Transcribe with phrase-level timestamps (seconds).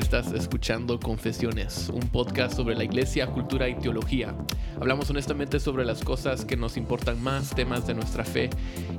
[0.00, 4.34] estás escuchando Confesiones, un podcast sobre la iglesia, cultura y teología.
[4.80, 8.48] Hablamos honestamente sobre las cosas que nos importan más, temas de nuestra fe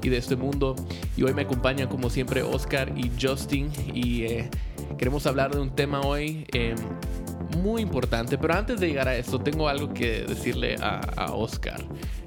[0.03, 0.75] y de este mundo.
[1.17, 4.49] Y hoy me acompañan como siempre Oscar y Justin y eh,
[4.99, 6.75] queremos hablar de un tema hoy eh,
[7.57, 8.37] muy importante.
[8.37, 11.83] Pero antes de llegar a esto, tengo algo que decirle a, a Oscar.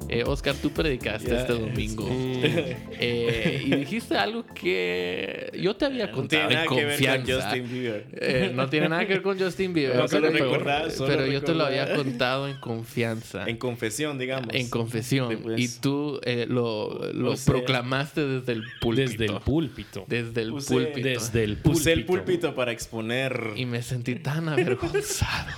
[0.09, 6.13] Eh, Oscar, tú predicaste este domingo eh, y dijiste algo que yo te había No
[6.13, 7.45] contado tiene nada en que ver con confianza.
[7.49, 8.07] Justin Bieber.
[8.13, 9.97] Eh, no tiene nada que ver con Justin Bieber.
[9.97, 13.45] No, solo pero recordar, solo pero yo te lo había contado en confianza.
[13.47, 14.55] En confesión, digamos.
[14.55, 15.29] En confesión.
[15.31, 19.11] Después- Y tú eh, lo, lo O sea, proclamaste desde el púlpito.
[19.11, 20.05] Desde el púlpito.
[20.07, 21.01] Desde el púlpito.
[21.03, 21.71] Desde el púlpito.
[21.81, 23.53] Usé el púlpito para exponer.
[23.57, 25.51] Y me sentí tan avergonzado.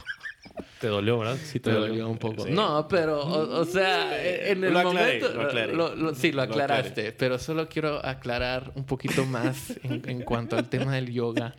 [0.80, 1.38] Te dolió, ¿verdad?
[1.42, 2.44] Sí, Te dolió un poco.
[2.44, 2.50] Sí.
[2.50, 5.32] No, pero, o, o sea, en el Lo aclaré, momento.
[5.34, 5.72] lo aclaré.
[5.74, 7.12] lo- sí, lo Lo aclaraste.
[7.12, 11.54] pero solo quiero aclarar un poquito más en, en cuanto al tema del yoga.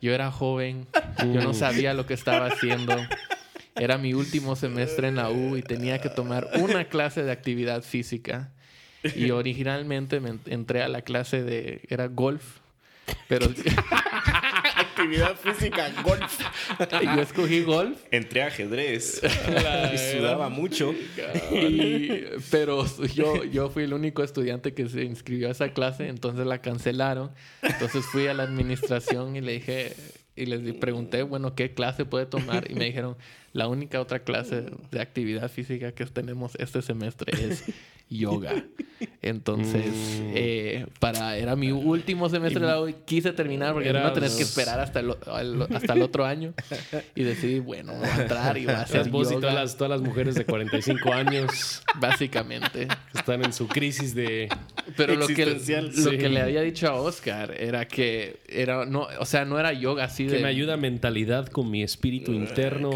[0.00, 0.86] Yo era joven,
[1.18, 2.96] yo no sabía lo que estaba haciendo.
[3.76, 7.82] Era mi último semestre en la U y tenía que tomar una clase de actividad
[7.82, 8.50] física.
[9.14, 11.82] Y originalmente me en- entré a la clase de.
[11.88, 12.58] Era golf.
[13.28, 13.46] Pero
[14.98, 16.40] Actividad física, golf.
[17.02, 17.98] yo escogí golf.
[18.10, 19.22] Entré a ajedrez.
[19.94, 20.92] y sudaba mucho.
[21.52, 26.46] Y- pero yo, yo fui el único estudiante que se inscribió a esa clase, entonces
[26.46, 27.30] la cancelaron.
[27.62, 29.94] Entonces fui a la administración y le dije,
[30.34, 32.68] y les pregunté, bueno, ¿qué clase puede tomar?
[32.70, 33.16] Y me dijeron,
[33.58, 37.64] la única otra clase de actividad física que tenemos este semestre es
[38.10, 38.64] yoga.
[39.22, 40.32] Entonces, Mm.
[40.34, 44.34] eh, para, era mi último semestre de la U y quise terminar porque no tenés
[44.36, 45.12] que esperar hasta el,
[45.74, 46.54] hasta el otro año.
[47.14, 49.90] Y decidí, bueno, voy a entrar y voy a hacer vos y todas las, todas
[49.90, 52.88] las mujeres de 45 años Básicamente.
[53.14, 54.48] están en su crisis de...
[54.96, 56.16] Pero lo que, lo Sí.
[56.18, 60.04] que le había dicho a Oscar era que era no, o sea, no era yoga
[60.04, 62.90] así Que de me ayuda mentalidad con mi espíritu interno,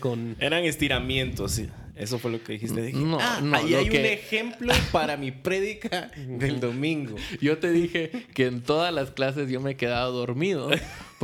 [0.00, 0.36] con...
[0.40, 1.52] Eran estiramientos.
[1.52, 1.68] sí.
[1.96, 2.82] Eso fue lo que dijiste.
[2.82, 7.14] Dije, No, ah, no, ahí hay un ejemplo para mi prédica del domingo.
[7.40, 10.70] Yo te dije que en todas las clases yo me he quedado dormido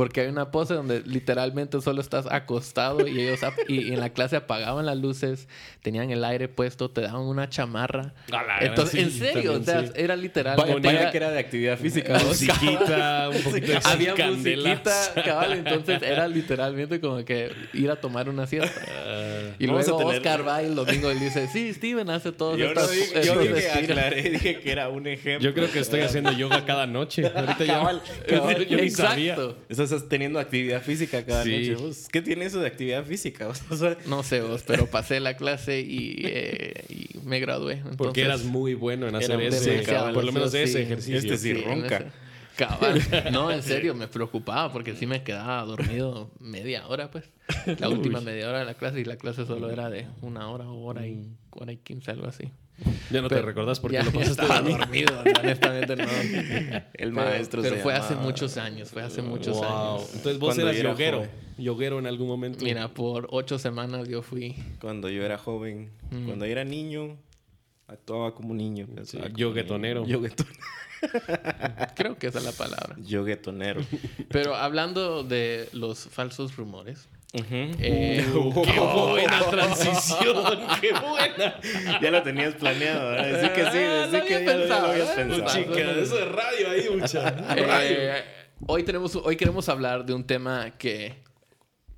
[0.01, 4.09] porque hay una pose donde literalmente solo estás acostado y ellos y, y en la
[4.09, 5.47] clase apagaban las luces,
[5.83, 8.15] tenían el aire puesto, te daban una chamarra.
[8.31, 10.01] A la Entonces, gran, en sí, serio, o también, sea, sí.
[10.03, 10.57] era literal.
[10.57, 12.17] Vaya, Tenía- vaya que era de actividad física.
[12.17, 12.23] ¿no?
[12.29, 18.27] Musiquita, un poquito de había musiquita, cabal, entonces era literalmente como que ir a tomar
[18.27, 18.81] una siesta.
[19.05, 22.57] Ah, Y luego tener- Oscar va y el domingo y dice, sí, Steven hace todos
[22.57, 22.89] Yo, no estos...
[22.91, 23.83] dije, yo dije, estilos".
[23.91, 25.47] aclaré, dije que era un ejemplo.
[25.47, 27.27] yo creo que estoy haciendo yoga cada noche.
[27.35, 27.73] Ahorita ya...
[27.75, 28.65] Cabal, cabal.
[28.67, 29.33] yo ni sabía.
[29.33, 29.57] Exacto.
[29.91, 31.51] Estás teniendo actividad física cada Sí.
[31.69, 31.75] noche.
[31.75, 32.07] vos.
[32.11, 33.47] ¿Qué tiene eso de actividad física?
[33.69, 37.73] O sea, No sé vos, pero pasé la clase y, eh, y me gradué.
[37.75, 40.83] Entonces, Porque eras muy bueno en hacer ese, demasiado, por lo menos de ese sí.
[40.83, 41.17] ejercicio.
[41.17, 42.11] Este sí en ronca.
[42.57, 43.01] Cabal.
[43.31, 47.25] No, en serio, me preocupaba porque sí me quedaba dormido media hora, pues.
[47.79, 50.69] La última media hora de la clase y la clase solo era de una hora
[50.69, 52.51] o hora y, hora y quince, algo así.
[53.11, 55.19] Ya no te Pero recordás porque ya- lo pasaste estaba dormido.
[55.39, 56.03] honestamente no.
[56.93, 59.65] el maestro Pero se fue hace muchos años, fue hace muchos Wow.
[59.97, 60.09] años.
[60.15, 61.17] Entonces vos Cuando eras yo era yoguero.
[61.17, 61.29] joven.
[61.57, 62.63] Yoguero en algún momento.
[62.65, 65.91] Mira, por ocho semanas yo fui Cuando yo era joven,
[66.25, 67.17] cuando yo era niño,
[67.87, 68.87] actuaba como niño.
[68.87, 70.01] como yoguetonero.
[70.01, 70.13] niño.
[70.13, 70.55] Yoguetonero.
[71.95, 72.95] Creo que esa es la palabra.
[72.97, 73.81] Yoguetonero.
[74.29, 77.09] Pero hablando de los falsos rumores.
[77.33, 78.25] Eh,
[78.65, 80.59] ¡Qué buena transición!
[80.81, 81.55] ¡Qué buena!
[82.01, 83.31] Ya lo tenías planeado, ¿verdad?
[83.31, 85.13] Decir que sí, Ah, lo decir que ya lo- ya lo pensado, habías ¿eh?
[85.15, 85.47] pensado.
[85.47, 87.35] Chica, eso de radio ahí, mucha.
[87.57, 88.23] Eh,
[88.67, 91.23] hoy, tenemos, hoy queremos hablar de un tema que...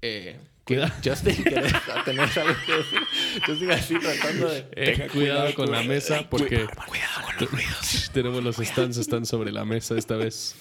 [0.02, 0.94] Eh, Cuidado.
[1.04, 1.74] Justin, ¿querés
[2.06, 3.00] tener algo que decir?
[3.46, 4.66] Justin así tratando de...
[4.76, 8.12] Eh, cuidado con la mesa porque Cuidado con los ruidos.
[8.14, 10.56] tenemos los stands están sobre la mesa esta vez.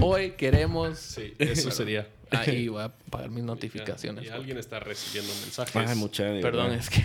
[0.00, 0.98] Hoy queremos...
[0.98, 2.08] Sí, eso sería.
[2.30, 4.24] Ahí voy a apagar mis notificaciones.
[4.24, 5.76] Y alguien está recibiendo mensajes.
[5.76, 6.78] Ay, mucha Perdón, verdad.
[6.78, 7.00] es que...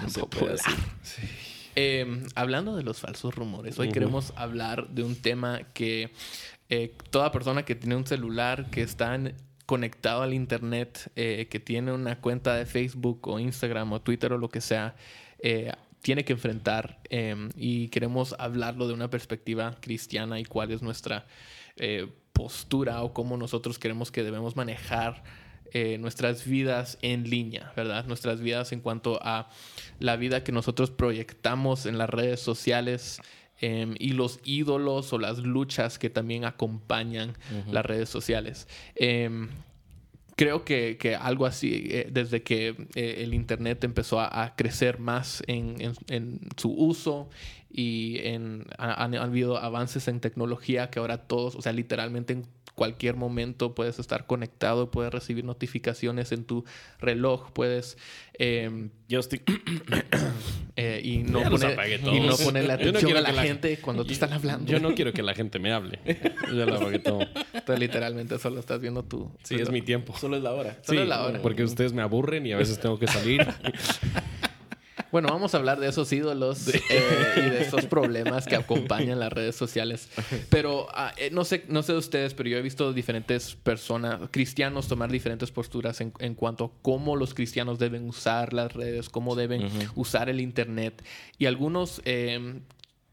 [0.00, 1.28] No tampoco puede es- decir.
[1.76, 6.10] Eh, hablando de los falsos rumores, hoy queremos hablar de un tema que
[6.68, 9.34] eh, toda persona que tiene un celular, que está en-
[9.66, 14.38] conectado al internet, eh, que tiene una cuenta de Facebook o Instagram o Twitter o
[14.38, 14.94] lo que sea,
[15.40, 20.82] eh, tiene que enfrentar eh, y queremos hablarlo de una perspectiva cristiana y cuál es
[20.82, 21.26] nuestra
[21.76, 25.22] eh, postura o cómo nosotros queremos que debemos manejar
[25.72, 28.04] eh, nuestras vidas en línea, ¿verdad?
[28.06, 29.48] Nuestras vidas en cuanto a
[29.98, 33.20] la vida que nosotros proyectamos en las redes sociales
[33.60, 37.34] em, y los ídolos o las luchas que también acompañan
[37.72, 38.68] las redes sociales.
[38.96, 39.48] Em,
[40.36, 44.98] creo que, que algo así, eh, desde que eh, el Internet empezó a, a crecer
[44.98, 47.28] más en, en- en su uso
[47.76, 52.46] y en, ha- han habido avances en tecnología que ahora todos, o sea, literalmente en
[52.76, 56.64] cualquier momento puedes estar conectado, puedes recibir notificaciones en tu
[57.00, 57.96] reloj, puedes...
[58.38, 59.42] Eh, Justin.
[60.76, 64.12] eh, y, no poner, y no Yo no atención a la, la- gente cuando te
[64.12, 64.70] están hablando.
[64.70, 65.98] Yo no quiero que la gente me hable.
[66.54, 67.20] Ya lo apagué todo.
[67.52, 69.30] Entonces, literalmente solo estás viendo tu...
[69.44, 70.16] Sí, es mi tiempo.
[70.18, 70.78] Solo es la hora.
[70.82, 71.40] Solo Sí, la hora.
[71.42, 73.46] porque ustedes me aburren y a veces tengo que salir.
[75.14, 76.80] Bueno, vamos a hablar de esos ídolos eh,
[77.36, 80.08] y de esos problemas que acompañan las redes sociales.
[80.48, 80.88] Pero
[81.18, 85.12] eh, no sé, no sé de ustedes, pero yo he visto diferentes personas, cristianos, tomar
[85.12, 89.68] diferentes posturas en, en cuanto a cómo los cristianos deben usar las redes, cómo deben
[89.94, 91.04] usar el internet.
[91.38, 92.62] Y algunos eh,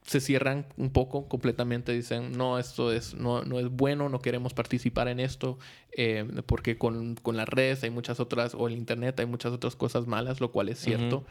[0.03, 4.53] se cierran un poco completamente, dicen, no, esto es, no, no es bueno, no queremos
[4.53, 5.59] participar en esto,
[5.95, 9.75] eh, porque con, con las redes hay muchas otras, o el internet hay muchas otras
[9.75, 11.25] cosas malas, lo cual es cierto.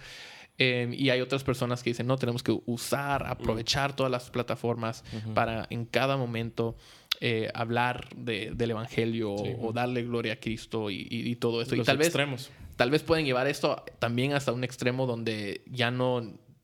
[0.63, 5.03] Eh, y hay otras personas que dicen, no, tenemos que usar, aprovechar todas las plataformas
[5.35, 6.77] para en cada momento
[7.23, 11.75] eh, hablar de- del Evangelio o darle gloria a Cristo y, y- y todo esto.
[11.77, 12.51] y tal vez, extremos.
[12.77, 16.17] tal vez pueden llevar esto también hasta un extremo donde ya no,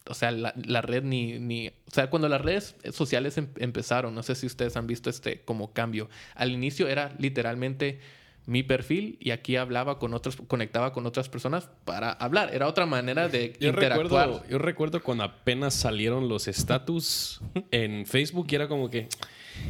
[0.08, 4.14] o sea, la, la red ni, ni, o sea, cuando las redes sociales em- empezaron,
[4.14, 6.08] no sé si ustedes han visto este como cambio.
[6.34, 7.98] Al inicio era literalmente
[8.46, 12.54] mi perfil y aquí hablaba con otros, conectaba con otras personas para hablar.
[12.54, 14.28] Era otra manera de Yo interactuar.
[14.28, 17.40] recuerdo, yo recuerdo cuando apenas salieron los estatus
[17.72, 19.08] en Facebook y era como que.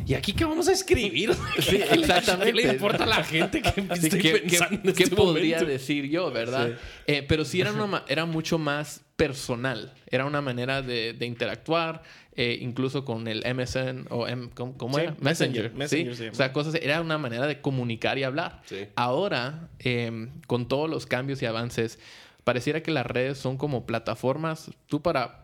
[0.05, 1.31] ¿Y aquí qué vamos a escribir?
[1.61, 2.53] Sí, exactamente.
[2.61, 5.17] ¿Qué le importa a la gente que Sí, estoy ¿qué, qué- pensando en qué este
[5.17, 5.73] podría momento?
[5.73, 6.77] decir yo, verdad?
[7.07, 9.95] Eh, pero sí era, una, era mucho más personal.
[10.11, 12.03] Era una manera de, de interactuar,
[12.37, 15.17] eh, incluso con el MSN o M, ¿cómo, cómo Sí, era?
[15.21, 15.71] Messenger.
[15.71, 15.77] ¿sí?
[15.77, 18.61] Messenger se O sea, cosas, era una manera de comunicar y hablar.
[18.67, 18.87] Sí.
[18.95, 21.99] Ahora, eh, con todos los cambios y avances,
[22.45, 25.43] pareciera que las redes son como plataformas, tú para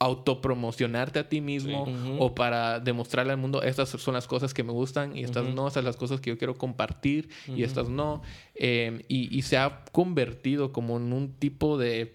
[0.00, 1.86] autopromocionarte a ti mismo
[2.18, 5.66] o para demostrarle al mundo estas son las cosas que me gustan y estas no,
[5.66, 8.22] estas son las cosas que yo quiero compartir y estas no.
[8.54, 12.14] Eh, y, y se ha convertido como en un tipo de,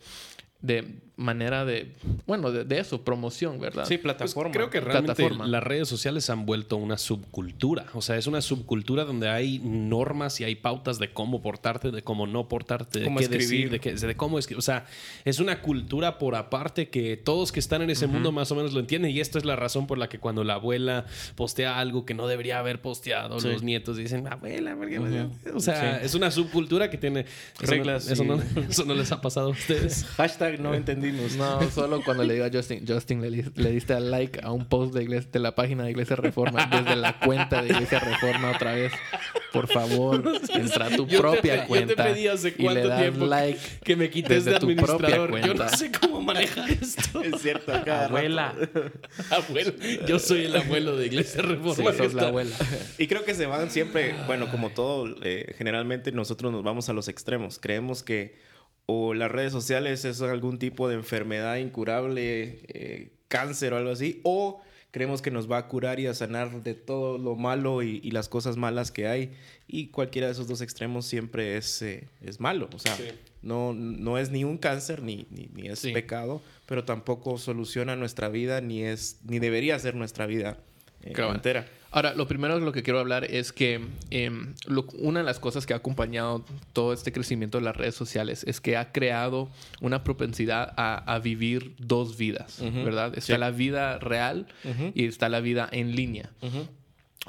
[0.62, 1.94] de manera de,
[2.26, 3.84] bueno, de, de eso, promoción, ¿verdad?
[3.86, 4.52] Sí, Pues plataforma.
[4.52, 5.46] creo que realmente Plataforma.
[5.48, 7.86] las redes sociales han vuelto una subcultura.
[7.94, 12.02] O sea, es una subcultura donde hay normas y hay pautas de cómo portarte, de
[12.04, 13.48] cómo no portarte, de Cómo qué escribir.
[13.48, 14.58] decir, de, qué, de cómo escribir.
[14.60, 14.86] O sea,
[15.24, 18.74] es una cultura por aparte que todos que están en ese mundo más o menos
[18.74, 19.12] lo entienden.
[19.12, 21.06] Y esto es la razón por la que cuando la abuela
[21.36, 23.50] postea algo que no debería haber posteado, Sí.
[23.50, 25.00] los nietos dicen, abuela, ¿por qué?"
[25.54, 26.06] o sea, Sí.
[26.06, 27.22] es una subcultura que tiene
[27.62, 30.06] eso Reglas No, eso, y- no, eso no les ha pasado a ustedes.
[30.18, 30.74] Hashtag no
[31.10, 31.36] entendimos.
[31.36, 34.66] No, solo cuando le digo a Justin, Justin, le, le diste al like a un
[34.66, 38.52] post de, iglesia- de la página de Iglesia Reforma, desde la cuenta de Iglesia Reforma
[38.52, 38.92] otra vez.
[39.52, 40.24] Por favor,
[40.56, 42.04] entra a tu Yo te- propia yo te cuenta.
[42.06, 43.60] pedí hace y le cuánto das tiempo like.
[43.84, 45.30] que me quites desde de tu propia administrador.
[45.42, 45.78] Yo no cuenta.
[45.78, 47.22] sé cómo manejar esto.
[47.22, 48.54] Es cierto, cada Abuela.
[49.30, 49.74] Abuelo.
[50.08, 51.92] Yo soy el abuelo de Iglesia Sí, Reforma.
[51.92, 52.56] que sos la abuela.
[52.98, 56.94] Y creo que se van siempre, bueno, como todo, eh, generalmente nosotros nos vamos a
[56.94, 57.60] los extremos.
[57.60, 58.36] Creemos que
[58.86, 64.20] o las redes sociales es algún tipo de enfermedad incurable, eh, cáncer o algo así,
[64.24, 68.00] o creemos que nos va a curar y a sanar de todo lo malo y,
[68.04, 69.32] y las cosas malas que hay.
[69.68, 72.70] Y cualquiera de esos dos extremos siempre es, eh, es malo.
[72.76, 73.06] O sea, Sí.
[73.42, 75.92] no, no es ni un cáncer ni, ni, ni es Sí.
[75.94, 80.58] pecado, pero tampoco soluciona nuestra vida ni, es, ni debería ser nuestra vida
[81.02, 81.68] eh, entera.
[81.96, 85.40] Ahora, lo primero de lo que quiero hablar es que em, lo- una de las
[85.40, 89.52] cosas que ha acompañado todo este crecimiento de las redes sociales es que ha creado
[89.80, 92.60] una propensidad a, a vivir dos vidas.
[92.62, 93.14] ¿verdad?
[93.16, 93.40] Está Sí.
[93.40, 94.48] la vida real
[94.96, 96.32] y está la vida en línea.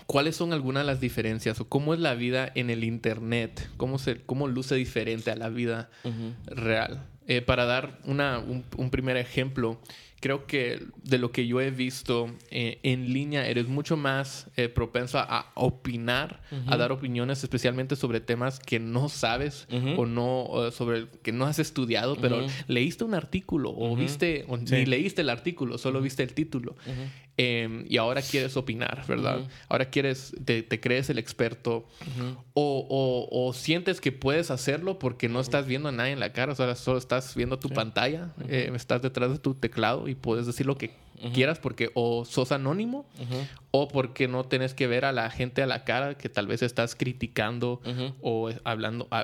[0.07, 3.69] ¿Cuáles son algunas de las diferencias o cómo es la vida en el Internet?
[3.77, 5.89] ¿Cómo, se, cómo luce diferente a la vida
[6.47, 7.07] real?
[7.27, 9.81] Eh, para dar una, un, un primer ejemplo,
[10.25, 14.71] creo que de lo que yo he visto eh, en línea, eres mucho más eh,
[14.71, 21.09] propenso a opinar, a dar opiniones, especialmente sobre temas que no sabes o no, sobre
[21.23, 24.65] que no has estudiado, pero leíste un artículo o viste, o Sí.
[24.77, 26.75] ni leíste el artículo, solo viste el título.
[27.37, 29.41] Eh, y ahora quieres opinar, ¿verdad?
[29.69, 31.85] Ahora quieres, te, te crees el experto.
[32.55, 36.33] O, o- o sientes que puedes hacerlo porque no estás viendo a nadie en la
[36.33, 40.15] cara, o sea, solo estás viendo tu pantalla, eh, estás detrás de tu teclado y
[40.15, 40.93] puedes decir lo que
[41.33, 43.07] quieras porque o sos anónimo
[43.71, 46.63] o porque no tienes que ver a la gente a la cara que tal vez
[46.63, 47.81] estás criticando
[48.21, 49.21] o hablando, a-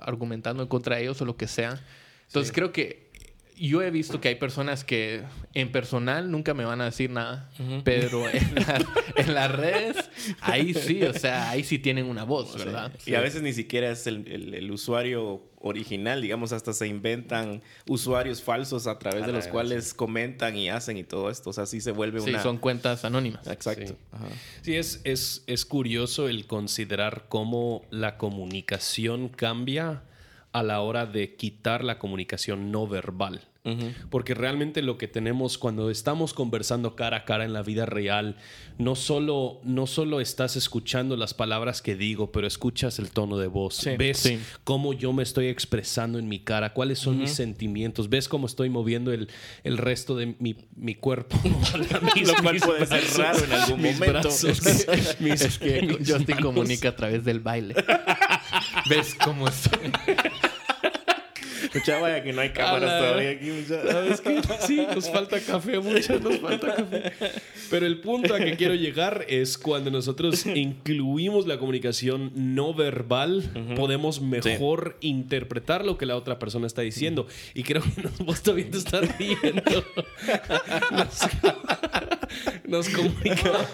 [0.00, 1.80] argumentando en contra de ellos o lo que sea.
[2.26, 3.03] Entonces creo que
[3.56, 5.22] yo he visto que hay personas que
[5.54, 7.48] en personal nunca me van a decir nada,
[7.84, 8.84] pero en, la-
[9.16, 9.96] en las redes
[10.40, 12.92] ahí sí, o sea, ahí sí tienen una voz, ¿verdad?
[13.06, 17.62] Y a veces ni siquiera es el, el- el usuario original, digamos, hasta se inventan
[17.88, 21.48] usuarios falsos a través A de los cuales comentan y hacen y todo esto.
[21.50, 22.42] O sea, sí se vuelve Sí, una...
[22.42, 23.46] son cuentas anónimas.
[23.46, 23.86] Exacto.
[23.86, 23.94] Sí.
[24.12, 24.26] Ajá.
[24.60, 30.02] Sí, es, es, es curioso el considerar cómo la comunicación cambia
[30.54, 33.42] a la hora de quitar la comunicación no verbal.
[34.10, 38.36] Porque realmente lo que tenemos cuando estamos conversando cara a cara en la vida real,
[38.76, 43.46] no solo, no solo estás escuchando las palabras que digo, pero escuchas el tono de
[43.46, 43.76] voz.
[43.76, 44.38] Sí, ves sí.
[44.64, 48.68] cómo yo me estoy expresando en mi cara, cuáles son mis sentimientos, ves cómo estoy
[48.68, 49.30] moviendo el,
[49.62, 51.34] el resto de mi, mi cuerpo.
[51.42, 54.12] Mis- Lo cual mis puede ser raro en algún mis momento.
[54.20, 54.60] brazos,
[55.20, 57.74] mis- es que Justin comunica a través del baile.
[58.88, 59.92] ¿Ves cómo estoy?
[61.74, 63.46] Mucha vaya que no hay cámaras todavía aquí.
[63.50, 64.40] mucha- ¿Sabes qué?
[64.66, 67.12] Sí, nos falta café, mucho nos falta café.
[67.70, 73.50] Pero el punto a que quiero llegar es cuando nosotros incluimos la comunicación no verbal,
[73.76, 77.26] podemos mejor interpretar lo que la otra persona está diciendo.
[77.54, 79.62] Y creo que nos, vos también te estás riendo.
[80.92, 81.20] Nos,
[82.66, 83.66] nos comunicamos.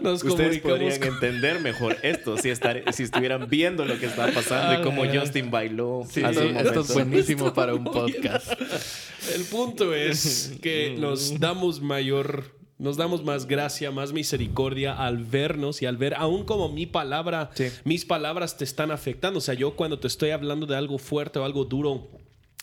[0.00, 4.06] Nos Ustedes comunicamos podrían con- entender mejor esto si, estar- si estuvieran viendo lo que
[4.06, 8.52] está pasando y cómo Ah, Justin bailó Sí, esto, esto es buenísimo para un podcast.
[9.34, 12.44] El punto es que nos damos mayor,
[12.78, 17.50] nos damos más gracia, más misericordia al vernos y al ver, aún como mi palabra,
[17.54, 17.68] Sí.
[17.84, 19.38] mis palabras te están afectando.
[19.38, 22.06] O sea, yo cuando te estoy hablando de algo fuerte o algo duro,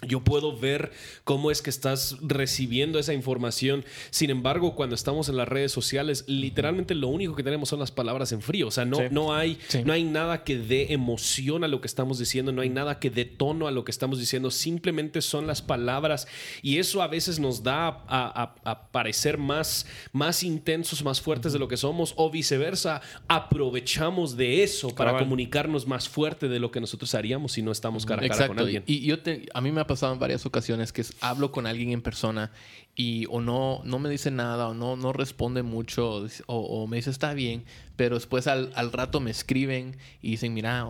[0.06, 0.92] yo puedo ver
[1.24, 3.86] cómo es que estás recibiendo esa información.
[4.10, 7.92] Sin embargo, cuando estamos en las redes sociales, literalmente lo único que tenemos son las
[7.92, 8.68] palabras en frío.
[8.68, 9.04] O sea, no, Sí.
[9.12, 9.84] no, hay, Sí.
[9.86, 13.10] no hay nada que dé emoción a lo que estamos diciendo, no hay nada que
[13.10, 14.52] dé tono a lo que estamos diciendo.
[14.52, 16.28] Simplemente son las palabras.
[16.62, 21.54] Y eso a veces nos da a, a- a parecer más, más intensos, más fuertes
[21.54, 23.02] de lo que somos, o viceversa.
[23.30, 25.24] Aprovechamos de eso para Cabal.
[25.24, 28.60] comunicarnos más fuerte de lo que nosotros haríamos si no estamos cara a cara con
[28.60, 28.84] alguien.
[28.86, 31.68] Y yo te- a mí me ha pasado en varias ocasiones que es- hablo con
[31.68, 32.52] alguien en persona
[32.96, 37.10] y o no, no me dice nada o no, no responde mucho o, me dice
[37.12, 37.64] está bien,
[37.96, 40.88] pero después al, al rato me escriben y dicen, mira,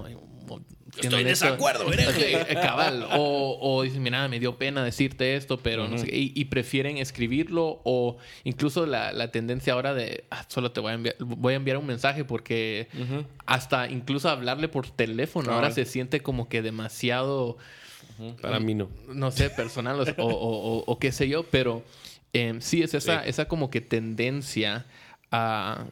[1.01, 2.37] Estoy en desacuerdo, hereje".
[2.37, 3.07] Ok, eh, cabal.
[3.17, 6.45] O, o dicen, mira, me dio pena decirte esto, pero no sé qué", y, y
[6.45, 11.15] prefieren escribirlo o incluso la, la tendencia ahora de "Ah, solo te voy a enviar,
[11.19, 12.87] voy a enviar un mensaje porque
[13.47, 17.57] hasta incluso hablarle por teléfono ahora se siente como que demasiado
[18.41, 18.89] Para mí no.
[19.13, 20.27] no sé, personal o, o-
[20.77, 21.83] o- o qué sé yo, pero
[22.33, 23.29] eh, sí es esa, Sí.
[23.29, 24.85] esa como que tendencia
[25.31, 25.85] a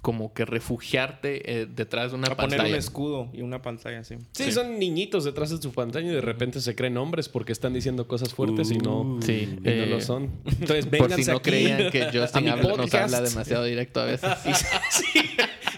[0.00, 2.70] como que refugiarte eh, detrás de una A poner pantalla.
[2.70, 4.16] un escudo y una pantalla así.
[4.32, 7.72] Sí, son niñitos detrás de su pantalla y de repente se creen hombres porque están
[7.74, 10.30] diciendo cosas fuertes y no, Sí, y no eh, lo son.
[10.46, 14.30] Entonces, Por si no aquí creían que Justin habla- nos habla demasiado directo a veces.
[14.90, 15.20] Sí,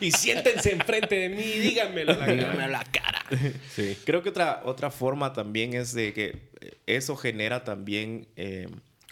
[0.00, 2.66] y siéntense enfrente de mí y díganmelo a la cara.
[2.68, 3.24] la cara.
[3.70, 3.96] Sí.
[4.04, 6.42] Creo que otra, otra forma también es de que
[6.86, 8.68] eso genera también eh,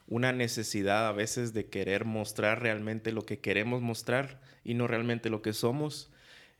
[0.09, 5.31] una necesidad a veces de querer mostrar realmente lo que queremos mostrar y no realmente
[5.31, 6.11] lo que somos.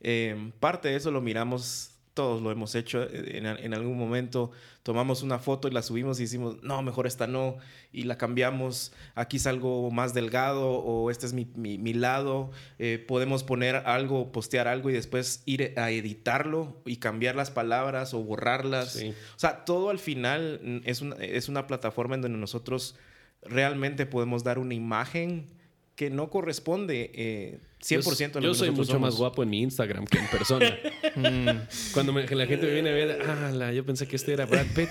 [0.01, 4.51] Eh, parte de eso lo miramos, todos lo hemos hecho eh, en, en algún momento.
[4.83, 7.57] Tomamos una foto y la subimos y decimos, no, mejor esta no,
[7.91, 8.91] y la cambiamos.
[9.15, 12.51] Aquí salgo más delgado o este es mi, mi- mi lado.
[12.79, 18.13] Eh, podemos poner algo, postear algo y después ir a editarlo y cambiar las palabras
[18.13, 18.93] o borrarlas.
[18.93, 19.13] Sí.
[19.35, 22.95] O sea, todo al final mm, es una, es una plataforma en donde nosotros
[23.41, 25.47] realmente podemos dar una imagen
[25.95, 29.49] que no corresponde eh, 100% a lo Yo, que yo soy mucho más guapo en
[29.49, 30.75] mi Instagram que en persona.
[31.15, 31.47] Mm,
[31.93, 34.45] Cuando me- la gente me viene a ver, ah, la- yo pensé que este era
[34.47, 34.89] Brad Pitt.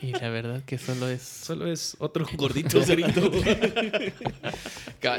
[0.00, 1.20] y la verdad que solo es...
[1.22, 3.30] Solo es otro gordito cerito.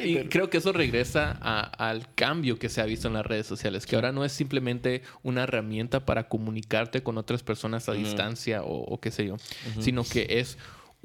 [0.04, 3.46] Y creo que eso regresa a- al cambio que se ha visto en las redes
[3.46, 8.64] sociales, que ahora no es simplemente una herramienta para comunicarte con otras personas a distancia
[8.64, 9.38] o, o qué sé yo,
[9.80, 10.58] sino que es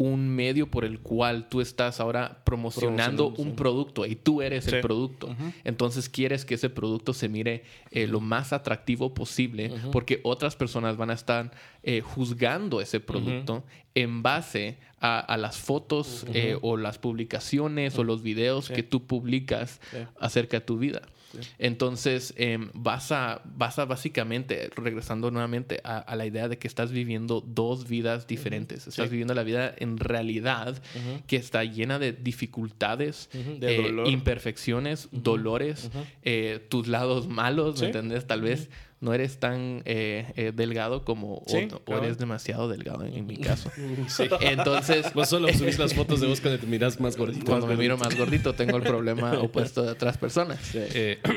[0.02, 4.80] un medio por el cual tú estás ahora promocionando un producto y tú eres el
[4.80, 5.36] producto.
[5.62, 10.96] Entonces quieres que ese producto se mire eh, lo más atractivo posible porque otras personas
[10.96, 11.50] van a estar
[11.82, 13.62] eh, juzgando ese producto
[13.94, 19.06] en base a, a las fotos eh, o las publicaciones o los videos que tú
[19.06, 19.98] publicas Sí.
[20.18, 21.02] acerca de tu vida.
[21.58, 26.66] Entonces, em, vas, a, vas a básicamente, regresando nuevamente a, a la idea de que
[26.68, 28.86] estás viviendo dos vidas diferentes.
[28.86, 29.10] Estás Sí.
[29.10, 30.82] viviendo la vida en realidad
[31.26, 34.08] que está llena de dificultades, de eh, dolor.
[34.08, 35.90] imperfecciones, dolores,
[36.22, 37.84] eh, tus lados malos, ¿me Sí.
[37.86, 38.26] entendés?
[38.26, 38.68] Tal vez
[39.00, 43.26] no eres tan eh, eh, delgado como Sí, otro, o eres demasiado delgado en, en
[43.26, 43.70] mi caso.
[44.08, 44.28] Sí.
[44.40, 47.46] Entonces, Vos solo subís las fotos de vos cuando te miras más gordito.
[47.46, 50.58] cuando me miro más gordito, tengo el problema opuesto de otras personas.
[50.74, 51.18] Eh,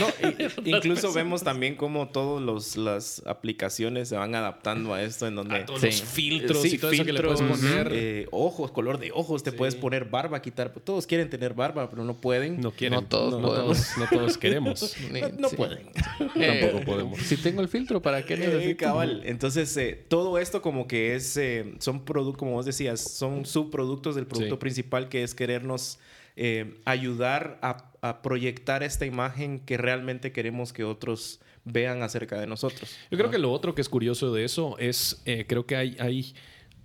[0.00, 5.36] No, i- incluso vemos también cómo todas las aplicaciones se van adaptando a esto en
[5.36, 5.60] donde...
[5.64, 5.86] todos Sí.
[5.86, 7.90] los filtros Sí, y todo eso que le filtros, puedes poner.
[7.92, 9.56] eh, ojos, color de ojos, te Sí.
[9.56, 10.72] puedes poner barba, quitar.
[10.72, 12.60] Todos quieren tener barba, pero no pueden.
[12.60, 13.00] no quieren.
[13.00, 13.76] No todos no, podemos.
[13.76, 14.96] todos, no todos queremos.
[15.12, 15.90] Ni- No, pueden.
[16.36, 17.20] Eh, Tampoco podemos.
[17.20, 18.84] Si tengo el filtro, ¿para qué Eh, necesito?
[18.84, 19.22] cabal.
[19.24, 24.14] Entonces, eh, todo esto como que es, eh, son productos, como vos decías, son subproductos
[24.14, 24.60] del producto Sí.
[24.60, 25.98] principal que es querernos
[26.36, 32.46] eh, ayudar a, a proyectar esta imagen que realmente queremos que otros vean acerca de
[32.46, 32.94] nosotros.
[33.10, 35.96] Yo creo que lo otro que es curioso de eso es, eh, creo que hay,
[35.98, 36.34] hay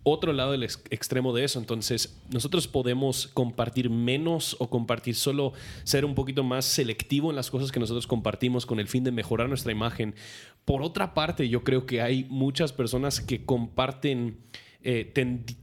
[0.04, 1.60] otro lado del ex- extremo de eso.
[1.60, 5.52] Entonces, nosotros podemos compartir menos o compartir solo,
[5.84, 9.12] ser un poquito más selectivo en las cosas que nosotros compartimos con el fin de
[9.12, 10.16] mejorar nuestra imagen.
[10.64, 14.38] Por otra parte, yo creo que hay muchas personas que comparten...
[14.82, 15.12] eh,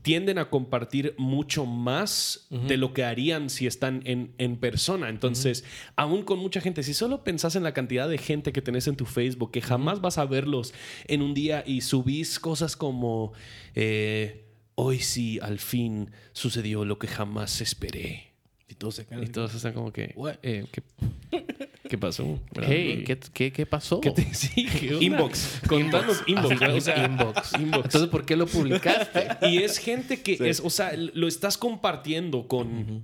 [0.03, 5.09] tienden a compartir mucho más de lo que harían si están en, en persona.
[5.09, 5.63] Entonces,
[5.95, 8.95] aún con mucha gente, si solo pensás en la cantidad de gente que tenés en
[8.95, 10.73] tu Facebook, que jamás vas a verlos
[11.07, 13.33] en un día y subís cosas como,
[13.73, 14.45] eh,
[14.75, 18.33] hoy sí, al fin sucedió lo que jamás esperé.
[18.69, 20.83] Y todos se quedan Y todos están como que, eh, ¿qué,
[21.87, 22.39] qué pasó?
[22.61, 23.99] Hey, ¿qué, qué, qué pasó?
[24.01, 24.67] ¿Qué te- sí.
[25.01, 25.61] Inbox.
[25.67, 26.83] Contanos inbox.
[26.83, 27.53] Sea, inbox.
[27.53, 27.85] inbox.
[27.85, 29.27] Entonces, ¿por qué lo publicaste?
[29.49, 33.03] Y es gente que es, o sea, lo estás compartiendo con.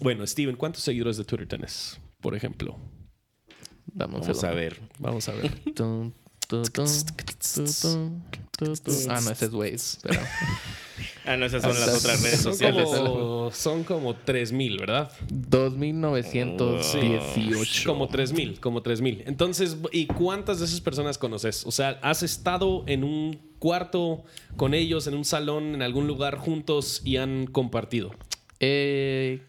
[0.00, 2.00] Bueno, Steven, ¿cuántos seguidores de Twitter tenés?
[2.20, 2.76] Por ejemplo.
[3.94, 4.78] Vamos a ver.
[4.98, 5.50] Vamos a ver.
[9.08, 9.98] Ah, no, ese es Waze.
[10.02, 10.20] Pero...
[11.24, 12.84] Ah, no, esas son las otras redes Son sociales.
[12.84, 15.12] como, son como 3000, ¿verdad?
[15.30, 17.90] 2918.
[17.90, 19.24] Como 3000, como 3000.
[19.26, 21.66] Entonces, ¿y cuántas de esas personas conoces?
[21.66, 24.24] O sea, ¿has estado en un cuarto
[24.56, 28.10] con ellos, en un salón, en algún lugar juntos y han compartido?
[28.60, 29.40] Eh,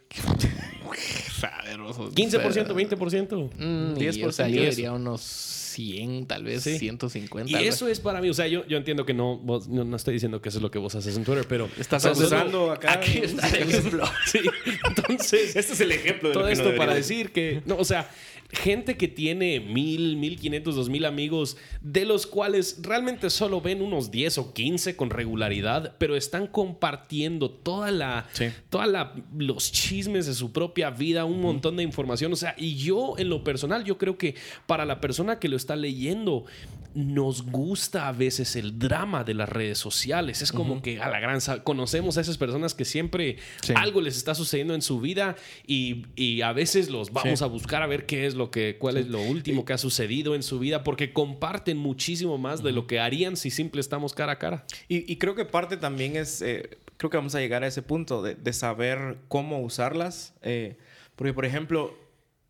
[1.39, 3.50] saber, vos, 15%, 20%.
[3.58, 6.78] Mm, y, 10%, o sea, yo diría unos 100, tal vez, Sí.
[6.78, 7.50] 150.
[7.50, 7.74] Y tal vez.
[7.76, 10.14] eso es para mí, o sea, yo, yo entiendo que no, vos- no, no estoy
[10.16, 11.70] diciendo que eso es lo que vos haces en Twitter, pero...
[11.80, 12.94] Estás o sea, solo- abusando acá.
[12.94, 14.04] Aquí está el ejemplo.
[14.26, 14.40] Sí,
[14.88, 15.56] entonces...
[15.56, 17.78] Este es el ejemplo de todo lo que no esto para debería- decir que, no,
[17.78, 18.10] o sea,
[18.52, 23.82] gente que tiene mil, mil quinientos, dos mil amigos, de los cuales realmente solo ven
[23.82, 28.48] unos 10 o 15 con regularidad, pero están compartiendo toda la, Sí.
[28.70, 32.34] toda la, los chismes de su propia vida, un montón de información.
[32.34, 34.34] O sea, y yo en lo personal, yo creo que
[34.66, 36.46] para la persona que lo está leyendo,
[36.95, 40.41] nos gusta a veces el drama de las redes sociales.
[40.41, 43.73] Es como que a la gran conocemos a esas personas que siempre Sí.
[43.75, 45.36] algo les está sucediendo en su vida
[45.67, 47.45] y, y a veces los vamos Sí.
[47.45, 50.36] a buscar a ver qué es lo que, cuál es lo último que ha sucedido
[50.36, 54.34] en su vida, porque comparten muchísimo más de lo que harían si simple estamos cara
[54.34, 54.65] a cara.
[54.88, 57.82] Y, y creo que parte también es, eh, creo que vamos a llegar a ese
[57.82, 60.34] punto de, de saber cómo usarlas.
[60.41, 60.78] eh,
[61.15, 61.97] porque, por ejemplo,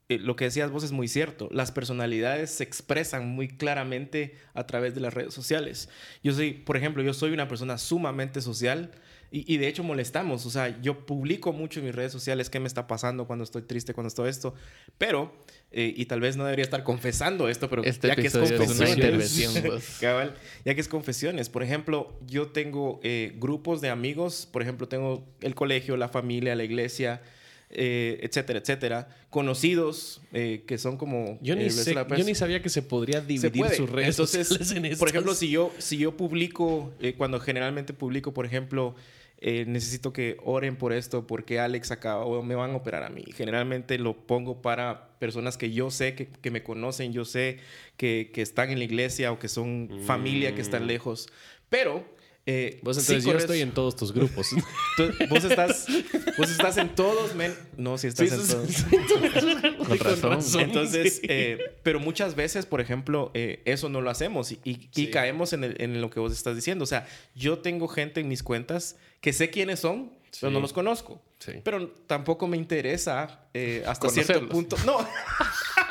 [0.10, 1.50] eh, lo que decías vos es muy cierto.
[1.52, 5.88] Las personalidades se expresan muy claramente a través de las redes sociales.
[6.24, 8.91] Yo soy, por ejemplo, yo soy una persona sumamente social.
[9.32, 12.60] Y, y de hecho molestamos, o sea, yo publico mucho en mis redes sociales qué
[12.60, 14.56] me está pasando cuando estoy triste, cuando estoy esto,
[14.98, 15.32] pero,
[15.72, 18.63] eh, y tal vez no debería estar confesando esto, pero Este ya que es episodio
[18.63, 19.98] es una confesiones.
[20.02, 20.34] Cabal,
[20.65, 21.48] ya que es confesiones.
[21.50, 26.56] Por ejemplo, yo tengo eh, grupos de amigos, por ejemplo, tengo el colegio, la familia,
[26.56, 27.22] la iglesia,
[27.69, 29.08] eh, etcétera, etcétera.
[29.29, 31.38] Conocidos eh, que son como...
[31.41, 34.71] Yo ni, eh, sé- yo ni sabía que se podría dividir sus redes Entonces, sociales
[34.91, 38.95] en por ejemplo, si yo, si yo publico, eh, cuando generalmente publico, por ejemplo,
[39.41, 43.10] eh, necesito que oren por esto porque Alex acaba o me van a operar a
[43.10, 43.23] mí.
[43.36, 47.60] Generalmente lo pongo para personas que yo sé que, que me conocen, yo sé
[47.97, 51.27] que, que están en la iglesia o que son familia que están lejos.
[51.69, 52.17] Pero...
[52.52, 54.48] eh, Vos sí entonces yo corres- estoy en todos tus grupos.
[54.98, 55.86] tú- vos, estás,
[56.38, 57.54] vos estás en todos, men.
[57.78, 59.88] No, si estás Sí, en sí, todos.
[59.88, 60.32] Con razón.
[60.32, 60.62] razón.
[60.62, 61.28] Entonces, Sí.
[61.30, 65.10] eh, pero muchas veces, por ejemplo, eh, eso no lo hacemos y, y- y Sí.
[65.12, 66.84] caemos en, el- en lo que vos estás diciendo.
[66.84, 70.54] O sea, yo tengo gente en mis cuentas que sé quiénes son, pero Sí.
[70.54, 71.22] no los conozco.
[71.40, 71.54] Sí.
[71.64, 74.76] Pero tampoco me interesa eh, hasta cierto punto.
[74.86, 74.98] No.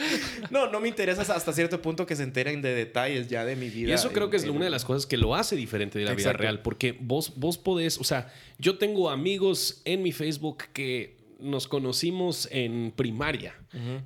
[0.50, 3.68] no, no me interesa hasta cierto punto que se enteren de detalles ya de mi
[3.70, 3.90] vida.
[3.90, 5.98] Y eso creo en- que es en- una de las cosas que lo hace diferente
[5.98, 10.12] de la vida real, porque vos, vos podés, o sea, yo tengo amigos en mi
[10.12, 13.54] Facebook que nos conocimos en primaria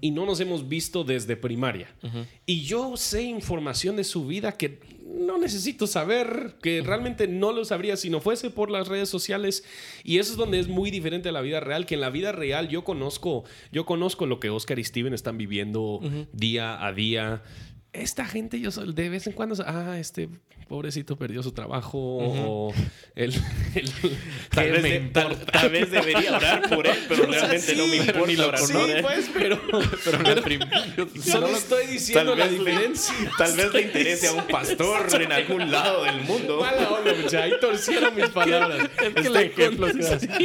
[0.01, 1.95] y no nos hemos visto desde primaria.
[2.47, 4.81] Y yo sé información de su vida que
[5.15, 9.65] no necesito saber, que realmente no lo sabría si no fuese por las redes sociales.
[10.03, 12.33] Y eso es donde es muy diferente a la vida real, que en la vida
[12.33, 16.01] real yo conozco, yo conozco lo que Oscar y Steven están viviendo
[16.33, 17.43] día a día
[17.95, 20.29] esta gente yo de vez en cuando, ah, este
[20.69, 22.75] pobrecito perdió su trabajo o
[23.15, 23.33] el,
[24.51, 28.75] tal, vez tal, vez debería orar por él, pero realmente no me importa orar Sí,
[29.01, 29.61] pues, pero,
[30.05, 33.15] pero, pero solo estoy diciendo la diferencia.
[33.39, 36.61] tal vez le interese a un pastor en algún lado del mundo.
[36.61, 37.43] Mala onda, mucha.
[37.43, 38.91] Ahí torcieron mis palabras.
[39.03, 39.87] Es que este ejemplo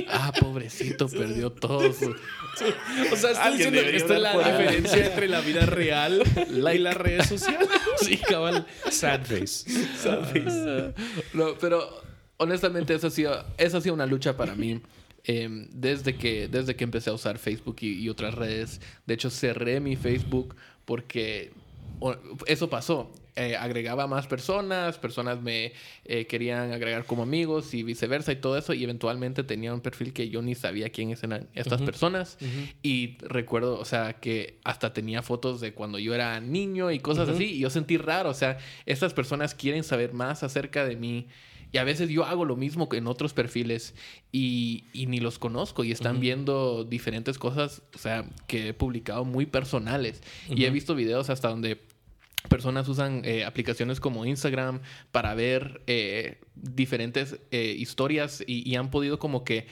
[0.10, 2.16] Ah, pobrecito, perdió todo su...
[3.12, 6.96] O sea, estoy diciendo que esta es la diferencia entre la vida real y las
[6.96, 7.39] redes sociales.
[7.98, 8.66] Sí, cabal.
[8.90, 9.66] Sad face.
[11.34, 12.02] no, pero
[12.38, 14.82] honestamente, esa ha sido, esa ha sido una lucha para mí.
[15.26, 18.82] Em, desde, que, desde que empecé a usar Facebook y, otras redes.
[19.06, 21.52] De hecho, cerré mi Facebook porque
[22.48, 23.12] eso pasó.
[23.36, 25.74] Eh, agregaba más personas, personas me
[26.06, 28.74] eh, querían agregar como amigos y viceversa y todo eso.
[28.74, 32.38] Y eventualmente tenía un perfil que yo ni sabía quiénes eran estas personas.
[32.84, 37.30] Y recuerdo, o sea, que hasta tenía fotos de cuando yo era niño y cosas
[37.30, 37.46] así.
[37.46, 41.28] Y yo sentí raro, o sea, estas personas quieren saber más acerca de mí.
[41.72, 43.94] Y a veces yo hago lo mismo que en otros perfiles
[44.32, 49.24] y, y ni los conozco y están viendo diferentes cosas, o sea, que he publicado
[49.24, 50.24] muy personales.
[50.50, 51.80] Y he visto videos hasta donde
[52.48, 58.90] personas usan eh, aplicaciones como Instagram para ver eh, diferentes eh, historias y, y, han
[58.90, 59.68] podido como que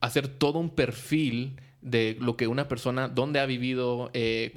[0.00, 4.52] hacer todo un perfil de lo que una persona, dónde ha vivido, eh,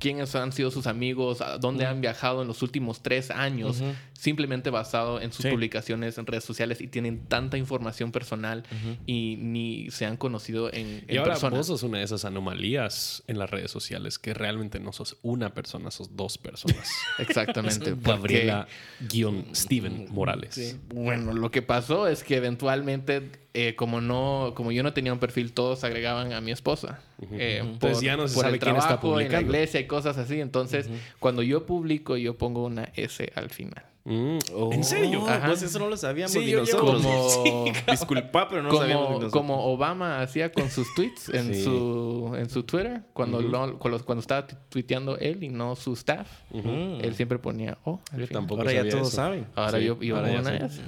[0.00, 3.82] quiénes han sido sus amigos, dónde han viajado en los últimos tres años,
[4.12, 8.64] simplemente basado en sus publicaciones en redes sociales y tienen tanta información personal
[9.06, 13.22] y ni se han conocido en, en y ahora vos sos una de esas anomalías
[13.26, 16.90] en las redes sociales que realmente no sos una persona, sos dos personas.
[17.18, 17.94] Exactamente.
[18.00, 20.78] Gabriela-Steven Morales.
[20.88, 25.20] Bueno, lo que pasó es que eventualmente eh, como no, como yo no tenía un
[25.20, 27.00] perfil, todos agregaban a mi esposa.
[27.30, 29.38] Eh, entonces ya no se sabe quién está publicando.
[29.38, 30.40] En la iglesia y cosas así.
[30.40, 30.88] Entonces,
[31.20, 33.84] cuando yo publico, yo pongo una S al final.
[34.06, 34.38] Mm,
[34.72, 35.24] ¿En serio?
[35.46, 37.02] Pues eso no lo sabíamos ni nosotros.
[37.06, 39.32] Como, Disculpa, pero no como, sabíamos nosotros.
[39.32, 43.38] Como Obama hacía con sus tweets en, su, en su Twitter, cuando,
[43.78, 48.00] cuando, estaba tuiteando él y no su staff, él siempre ponía oh.
[48.18, 49.46] Yo tampoco Ahora ya todos saben.
[49.54, 50.82] Ahora yo, yo Ahora una S.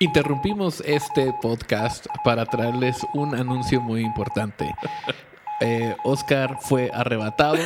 [0.00, 4.72] Interrumpimos este podcast para traerles un anuncio muy importante.
[5.60, 7.58] Eh, Oscar fue arrebatado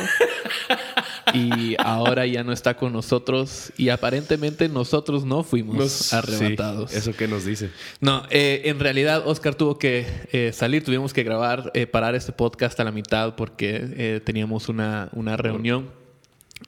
[1.33, 6.91] y ahora ya no está con nosotros y aparentemente nosotros no fuimos arrebatados.
[6.91, 7.69] ¿Eso qué nos dice?
[7.99, 12.79] No, eh, en realidad Oscar tuvo que eh, salir, tuvimos que grabar, parar este podcast
[12.79, 16.02] a la mitad porque teníamos una, una reunión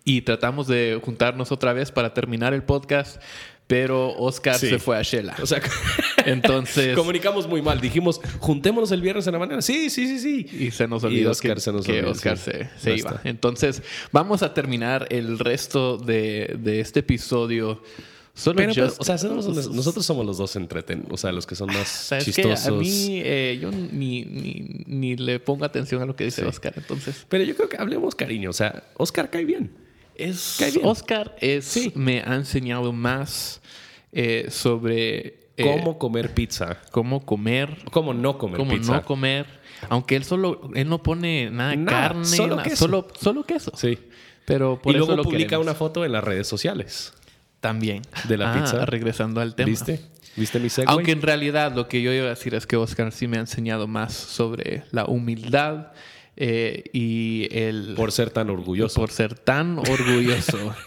[0.04, 3.22] y tratamos de juntarnos otra vez para terminar el podcast
[3.68, 5.36] pero Oscar se fue a Shela.
[5.42, 5.60] O sea,
[6.26, 6.96] entonces.
[6.96, 7.82] Comunicamos muy mal.
[7.82, 9.62] Dijimos, juntémonos el viernes en la mañana.
[9.62, 10.66] Sí, sí, sí, sí.
[10.66, 13.22] Y se nos olvidó Oscar que, se, nos Oscar se, iba.
[13.24, 13.82] Entonces,
[14.12, 17.82] vamos a terminar el resto de, este episodio.
[18.36, 22.68] Solo o sea, nosotros somos los dos entretenidos, o sea, los que son más chistosos.
[22.68, 24.26] a mí, eh, yo ni,
[24.86, 27.26] ni, le pongo atención a lo que dice Oscar, entonces.
[27.30, 29.85] Pero yo creo que hablemos cariño, o sea, Oscar cae bien.
[30.16, 33.62] Es, Oscar es, me ha enseñado más
[34.12, 35.46] eh, sobre...
[35.58, 36.78] Eh, cómo comer pizza.
[36.92, 37.78] Cómo comer.
[37.92, 38.94] Cómo no comer cómo pizza.
[38.94, 39.46] no comer.
[39.90, 40.70] Aunque él solo...
[40.74, 42.26] Él no pone nada de carne.
[42.26, 42.76] Solo, queso.
[42.76, 43.72] Solo, solo, queso.
[43.76, 43.98] Sí.
[44.46, 47.14] Pero por y eso luego publica una foto en las redes sociales.
[47.60, 48.02] También.
[48.28, 48.86] De la ah, pizza.
[48.86, 49.70] Regresando al tema.
[49.70, 50.02] ¿Viste?
[50.36, 50.88] ¿Viste mi segue?
[50.90, 53.40] Aunque en realidad lo que yo iba a decir es que Oscar sí me ha
[53.40, 55.94] enseñado más sobre la humildad
[56.38, 57.94] eh, y el...
[57.96, 59.00] Por ser tan orgulloso.
[59.00, 60.76] Por ser tan orgulloso.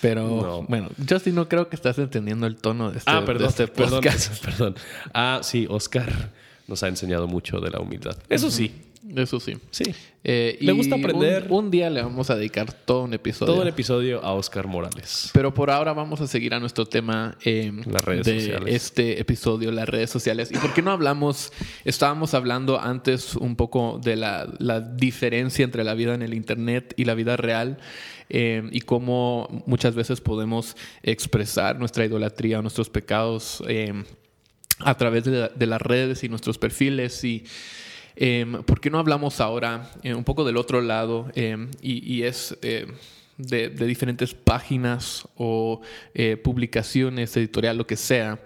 [0.00, 3.48] Pero bueno, yo sí no creo que estás entendiendo el tono de este, ah, perdón,
[3.48, 4.02] este Perdón,
[4.44, 4.74] perdón.
[5.12, 6.30] Ah, sí, Oscar
[6.66, 8.16] nos ha enseñado mucho de la humildad.
[8.30, 8.72] Eso sí.
[9.16, 9.56] Eso sí.
[9.70, 9.84] Sí.
[10.22, 11.46] Eh, le gusta aprender.
[11.48, 13.52] Un, día le vamos a dedicar todo un episodio.
[13.52, 15.30] Todo un episodio a Oscar Morales.
[15.32, 18.74] Pero por ahora vamos a seguir a nuestro tema eh, las redes de sociales.
[18.74, 20.50] este episodio, las redes sociales.
[20.52, 21.50] ¿Y por qué no hablamos?
[21.84, 26.92] Estábamos hablando antes un poco de la, la diferencia entre la vida en el Internet
[26.96, 27.78] y la vida real.
[28.28, 33.62] Eh, y cómo muchas veces podemos expresar nuestra idolatría, nuestros pecados
[34.78, 37.44] a través de, de las redes y nuestros perfiles y
[38.16, 42.56] Em, ¿Por qué no hablamos ahora eh, un poco del otro lado em, y, es
[42.62, 42.86] eh,
[43.38, 45.80] de, diferentes páginas o
[46.14, 48.40] eh, publicaciones, editorial, lo que sea?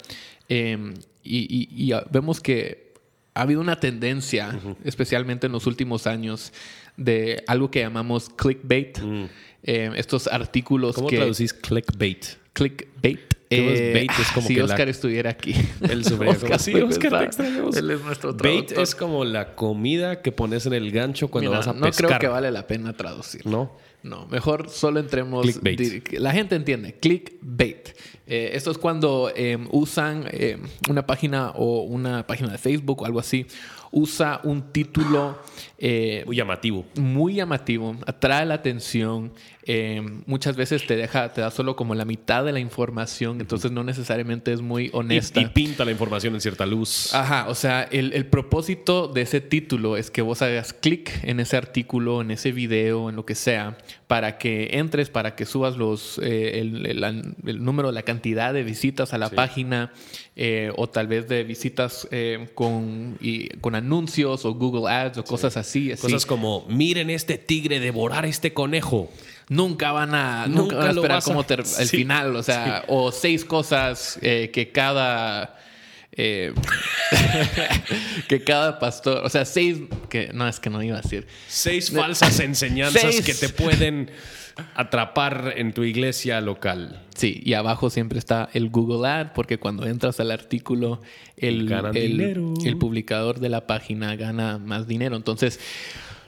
[0.49, 2.93] Em, y, y, vemos que
[3.33, 6.53] ha habido una tendencia, especialmente en los últimos años,
[6.97, 9.01] de algo que llamamos clickbait.
[9.01, 9.25] Mm.
[9.63, 12.27] Estos artículos ¿Cómo traducís clickbait?
[12.53, 13.35] Clickbait.
[13.51, 15.55] Eh, bait es como si Oscar estuviera aquí.
[15.83, 17.47] El Oscar, sí, Oscar te
[17.79, 21.69] Él es nuestro Bait es como la comida que pones en el gancho cuando vas
[21.69, 22.03] a pescar.
[22.03, 23.47] No creo que vale la pena traducir.
[23.47, 23.77] ¿No?
[24.03, 25.47] No, mejor solo entremos.
[26.13, 26.95] La gente entiende.
[26.95, 27.89] Clickbait.
[28.27, 33.07] Eh, esto es cuando em, usan em, una página o una página de Facebook o
[33.07, 33.47] algo así
[33.95, 35.39] usa un título
[35.87, 36.87] eh, muy llamativo.
[36.97, 39.33] Muy llamativo, atrae la atención.
[39.67, 43.71] Eh, muchas veces te deja, te da solo como la mitad de la información, entonces
[43.71, 45.43] no necesariamente es muy honesta.
[45.43, 47.13] Y, pinta la información en cierta luz.
[47.13, 51.59] Ajá, o sea, el, propósito de ese título es que vos hagas clic en ese
[51.59, 56.19] artículo, en ese video, en lo que sea, para que entres, para que subas los,
[56.23, 59.93] eh, el, número, la cantidad de visitas a la página
[60.77, 62.09] o tal vez de visitas
[62.55, 67.81] con, y, con anuncios o Google Ads o cosas así, Cosas como, miren este tigre
[67.81, 69.11] devorar este conejo.
[69.49, 74.19] Nunca van a, nunca, van a esperar como el final, o sea, o seis cosas
[74.23, 75.59] eh, que cada...
[76.17, 76.55] Eh,
[78.29, 81.27] que cada pastor, o sea, seis, que no es que no iba a decir.
[81.49, 84.11] Seis falsas enseñanzas que te pueden
[84.75, 87.04] atrapar en tu iglesia local.
[87.15, 91.01] Sí, y abajo siempre está el Google Ad, porque cuando entras al artículo,
[91.37, 95.15] el, el, publicador de la página gana más dinero.
[95.15, 95.61] Entonces,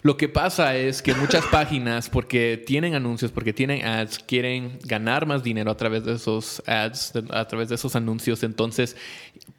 [0.02, 5.26] lo que pasa es que muchas páginas, porque tienen anuncios, porque tienen ads, quieren ganar
[5.26, 8.44] más dinero a través de esos ads, a través de esos anuncios.
[8.44, 8.96] Entonces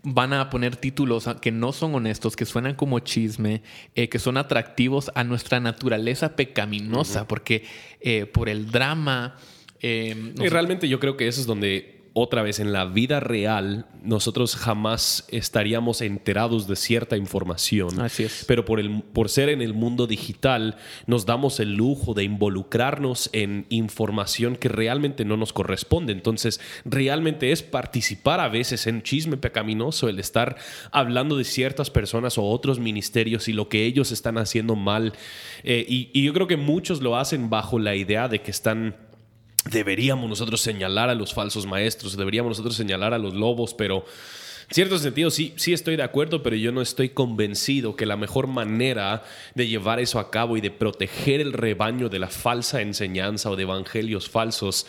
[0.04, 3.62] van a poner títulos que no son honestos, que suenan como chisme,
[3.96, 7.66] eh, que son atractivos a nuestra naturaleza pecaminosa, porque
[8.00, 9.36] eh, por el drama...
[9.82, 13.86] Eh, y realmente yo creo que eso es donde otra vez en la vida real
[14.02, 18.02] nosotros jamás estaríamos enterados de cierta información.
[18.02, 18.44] Así es.
[18.48, 23.30] Pero por, el, por ser en el mundo digital nos damos el lujo de involucrarnos
[23.34, 26.12] en información que realmente no nos corresponde.
[26.12, 30.58] Entonces, realmente es participar a veces en chisme pecaminoso, el estar
[30.92, 35.14] hablando de ciertas personas o otros ministerios y lo que ellos están haciendo mal.
[35.64, 38.96] Eh, y yo creo que muchos lo hacen bajo la idea de que están
[39.70, 44.06] deberíamos nosotros señalar a los falsos maestros, deberíamos nosotros señalar a los lobos, pero
[44.70, 48.18] en cierto sentido sí, sí estoy de acuerdo, pero yo no estoy convencido que la
[48.18, 49.24] mejor manera
[49.56, 53.56] de llevar eso a cabo y de proteger el rebaño de la falsa enseñanza o
[53.56, 54.86] de evangelios falsos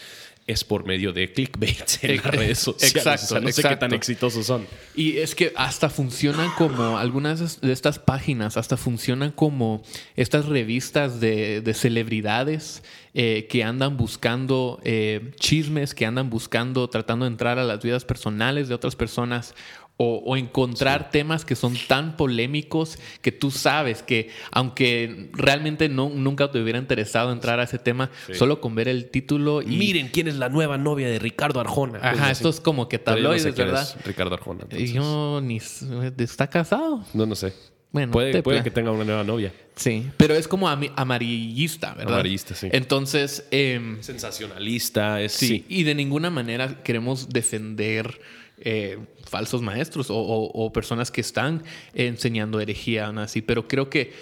[0.49, 2.97] es por medio de clickbait en las redes sociales.
[2.97, 4.67] Exacto, no sé qué tan exitosos son.
[4.97, 9.83] Y es que hasta funcionan como algunas de estas páginas, hasta funcionan como
[10.17, 12.83] estas revistas de, de celebridades
[13.21, 18.05] eh, que andan buscando eh, chismes, que andan buscando, tratando de entrar a las vidas
[18.05, 19.57] personales de otras personas
[19.97, 26.53] o, encontrar temas que son tan polémicos que tú sabes que aunque realmente no, nunca
[26.53, 29.77] te hubiera interesado entrar a ese tema, solo con ver el título y...
[29.77, 31.99] Miren quién es la nueva novia de Ricardo Arjona.
[32.01, 33.89] Ajá, esto es como que tabloides, ¿verdad?
[34.05, 34.65] Ricardo Arjona.
[34.71, 35.57] Y Yo ni...
[35.57, 37.05] ¿Está casado?
[37.15, 37.53] No, no sé.
[37.91, 39.53] Bueno, puede, puede que tenga una nueva novia.
[39.75, 42.15] Sí, pero es como amarillista, ¿verdad?
[42.15, 42.69] Amarillista, sí.
[42.73, 43.47] Entonces...
[43.51, 45.33] Em, Sensacionalista, es...
[45.33, 48.21] Sí, y de ninguna manera queremos defender
[48.59, 51.63] eh, falsos maestros o, personas que están
[51.95, 54.13] enseñando herejía, así, pero creo que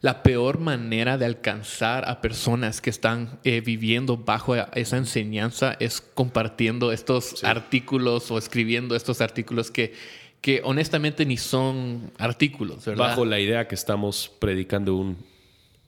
[0.00, 6.00] la peor manera de alcanzar a personas que están eh, viviendo bajo esa enseñanza es
[6.00, 9.92] compartiendo estos artículos o escribiendo estos artículos que,
[10.40, 13.08] que honestamente ni son artículos, ¿verdad?
[13.08, 15.18] Bajo la idea que estamos predicando un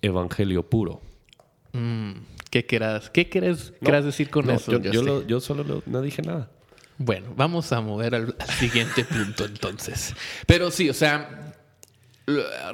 [0.02, 1.00] evangelio puro.
[1.72, 2.12] Mm,
[2.50, 4.78] ¿Qué quieras, qué quieres, decir con eso?
[4.78, 6.50] Yo, yo, solo no dije nada.
[6.98, 10.14] Bueno, vamos a mover al, siguiente punto entonces.
[10.46, 11.54] Pero sí, o sea,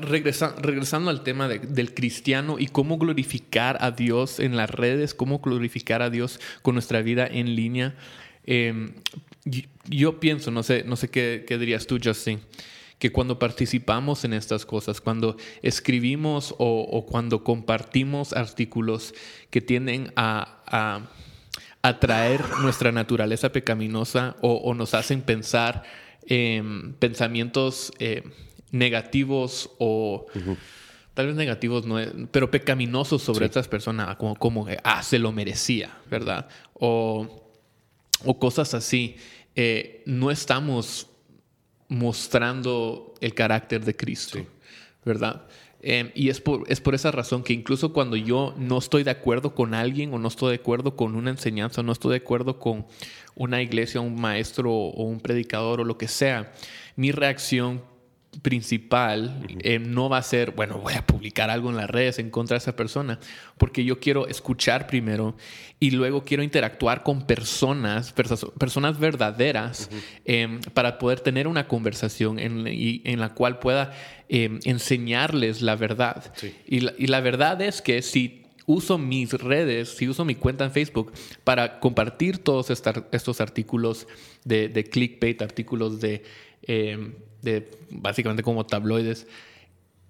[0.00, 6.02] regresando al tema del cristiano y cómo glorificar a Dios en las redes, cómo glorificar
[6.02, 7.94] a Dios con nuestra vida en línea.
[8.44, 8.94] Em,
[9.44, 12.40] yo, pienso, no sé, no sé qué, dirías tú, Justin,
[12.98, 19.14] que cuando participamos en estas cosas, cuando escribimos o, cuando compartimos artículos
[19.50, 21.08] que tienden a
[21.82, 25.84] atraer nuestra naturaleza pecaminosa o, nos hacen pensar
[26.26, 28.22] en pensamientos eh,
[28.70, 30.26] negativos o
[31.14, 31.96] tal vez negativos, no,
[32.30, 36.48] pero pecaminosos sobre estas personas, como, como ah, se lo merecía, ¿verdad?
[36.74, 37.47] O,
[38.38, 39.16] cosas así.
[39.54, 41.08] Eh, no estamos
[41.88, 44.38] mostrando el carácter de Cristo,
[45.04, 45.46] ¿verdad?
[45.80, 49.12] Em, y es por, es por esa razón que incluso cuando yo no estoy de
[49.12, 52.16] acuerdo con alguien o no estoy de acuerdo con una enseñanza o no estoy de
[52.16, 52.86] acuerdo con
[53.36, 56.52] una iglesia, un maestro o un predicador o lo que sea,
[56.96, 57.82] mi reacción
[58.42, 62.30] principal eh, no va a ser, bueno, voy a publicar algo en las redes en
[62.30, 63.18] contra de esa persona,
[63.56, 65.36] porque yo quiero escuchar primero
[65.80, 69.90] y luego quiero interactuar con personas, personas verdaderas,
[70.24, 73.92] em, para poder tener una conversación en, en la cual pueda
[74.28, 76.32] em, enseñarles la verdad.
[76.66, 80.66] Y, la, y la verdad es que si uso mis redes, si uso mi cuenta
[80.66, 81.12] en Facebook
[81.42, 84.06] para compartir todos estos artículos
[84.44, 86.22] de, de clickbait, artículos de
[86.62, 89.26] em, de básicamente como tabloides,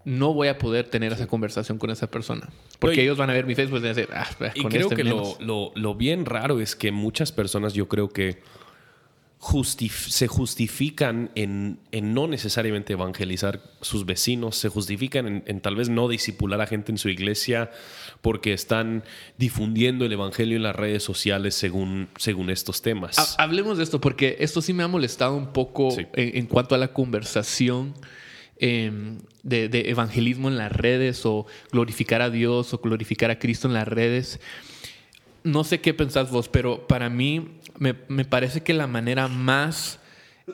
[0.04, 2.48] no voy a poder tener esa conversación con esa persona.
[2.78, 5.36] Porque ellos van a ver mi Facebook y decir, ah, y creo este que lo,
[5.40, 8.38] lo, lo, bien raro es que muchas personas, yo creo que
[9.40, 16.60] se justifican en, no necesariamente evangelizar sus vecinos, se justifican en, tal vez no disipular
[16.60, 17.70] a gente en su iglesia
[18.20, 19.04] porque están
[19.38, 23.36] difundiendo el evangelio en las redes sociales según, según estos temas.
[23.38, 26.92] hablemos de esto porque esto sí me ha molestado un poco en, cuanto a la
[26.92, 27.94] conversación.
[28.60, 33.68] Em, de, de evangelismo en las redes o glorificar a Dios o glorificar a Cristo
[33.68, 34.40] en las redes
[35.44, 40.00] no sé qué pensás vos, pero para mí me, parece que la manera más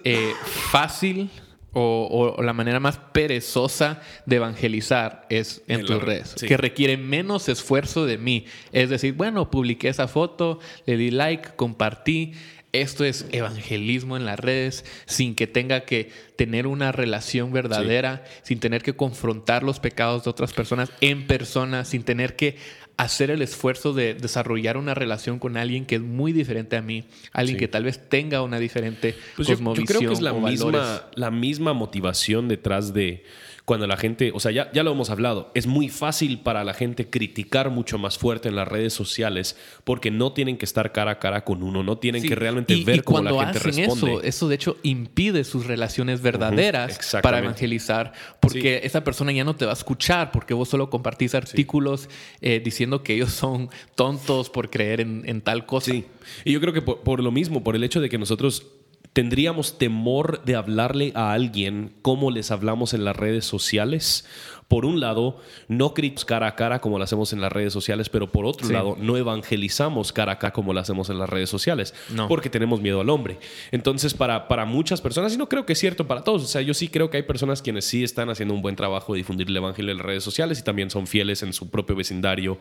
[0.05, 0.33] eh,
[0.71, 1.31] fácil
[1.75, 8.07] o, la manera más perezosa de evangelizar es en, tus redes, que requiere menos esfuerzo
[8.07, 8.47] de mí.
[8.73, 12.33] Es decir, bueno, publiqué esa foto, le di like, compartí.
[12.73, 18.59] Esto es evangelismo en las redes sin que tenga que tener una relación verdadera, sin
[18.59, 22.57] tener que confrontar los pecados de otras personas en persona, sin tener que
[22.97, 27.05] hacer el esfuerzo de desarrollar una relación con alguien que es muy diferente a mí,
[27.33, 29.87] alguien que tal vez tenga una diferente pues cosmovisión.
[29.87, 33.25] Yo, creo que es la misma, la misma motivación detrás de
[33.65, 36.75] cuando la gente, o sea, ya, ya lo hemos hablado, es muy fácil para la
[36.75, 41.13] gente criticar mucho más fuerte en las redes sociales porque no tienen que estar cara
[41.13, 44.13] a cara con uno, no tienen que realmente ver cómo la gente responde.
[44.13, 49.57] Eso, eso de hecho impide sus relaciones verdaderas para evangelizar porque esa persona ya no
[49.57, 52.11] te va a escuchar porque vos solo compartís artículos
[52.43, 55.91] eh, diciendo que ellos son tontos por creer en, tal cosa.
[55.91, 56.05] Sí,
[56.45, 58.67] y yo creo que por lo mismo, por el hecho de que nosotros
[59.15, 64.27] ¿Tendríamos temor de hablarle a alguien como les hablamos en las redes sociales?
[64.67, 68.09] Por un lado, no criticamos cara a cara como lo hacemos en las redes sociales,
[68.09, 71.49] pero por otro lado, no evangelizamos cara a cara como lo hacemos en las redes
[71.49, 71.95] sociales,
[72.27, 73.39] porque tenemos miedo al hombre.
[73.71, 76.63] Entonces, para, para muchas personas, y no creo que es cierto para todos, o sea,
[76.63, 79.47] yo sí creo que hay personas quienes sí están haciendo un buen trabajo de difundir
[79.49, 82.59] el evangelio en las redes sociales y también son fieles en su propio vecindario,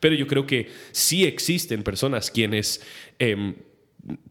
[0.00, 2.80] pero yo creo que sí existen personas quienes...
[3.18, 3.54] Em,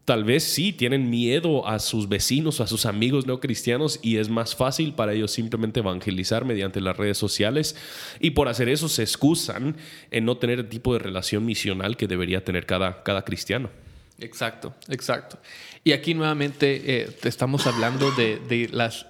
[0.04, 4.16] tal vez sí tienen miedo a sus vecinos o a sus amigos no cristianos y
[4.16, 7.76] es más fácil para ellos simplemente evangelizar mediante las redes sociales
[8.18, 9.76] y por hacer eso se excusan
[10.10, 13.70] en no tener el tipo de relación misional que debería tener cada, cada cristiano.
[14.18, 15.38] Exacto, exacto.
[15.82, 19.06] Y aquí nuevamente eh, estamos hablando de, de las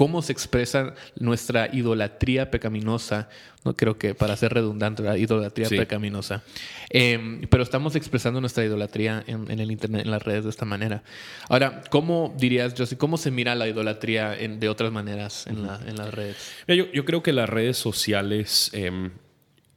[0.00, 3.28] cómo se expresa nuestra idolatría pecaminosa.
[3.66, 6.42] No creo que para ser redundante, la idolatría pecaminosa.
[6.88, 11.02] Em, pero estamos expresando nuestra idolatría en, el Internet, en las redes de esta manera.
[11.50, 16.50] Ahora, ¿cómo dirías, Josie, cómo se mira la idolatría de otras maneras en, las redes?
[16.66, 19.10] Yo, creo que las redes sociales em,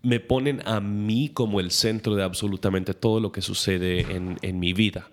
[0.03, 4.71] me ponen a mí como el centro de absolutamente todo lo que sucede en, mi
[4.71, 5.09] vida.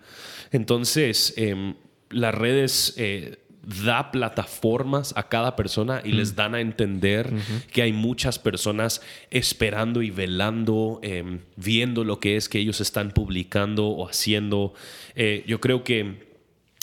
[0.53, 1.75] Entonces, em,
[2.11, 6.35] las redes eh, da plataformas a cada persona y les mm.
[6.35, 7.31] dan a entender
[7.71, 13.11] que hay muchas personas esperando y velando, em, viendo lo que es que ellos están
[13.11, 14.73] publicando o haciendo.
[15.15, 16.31] Eh, yo creo que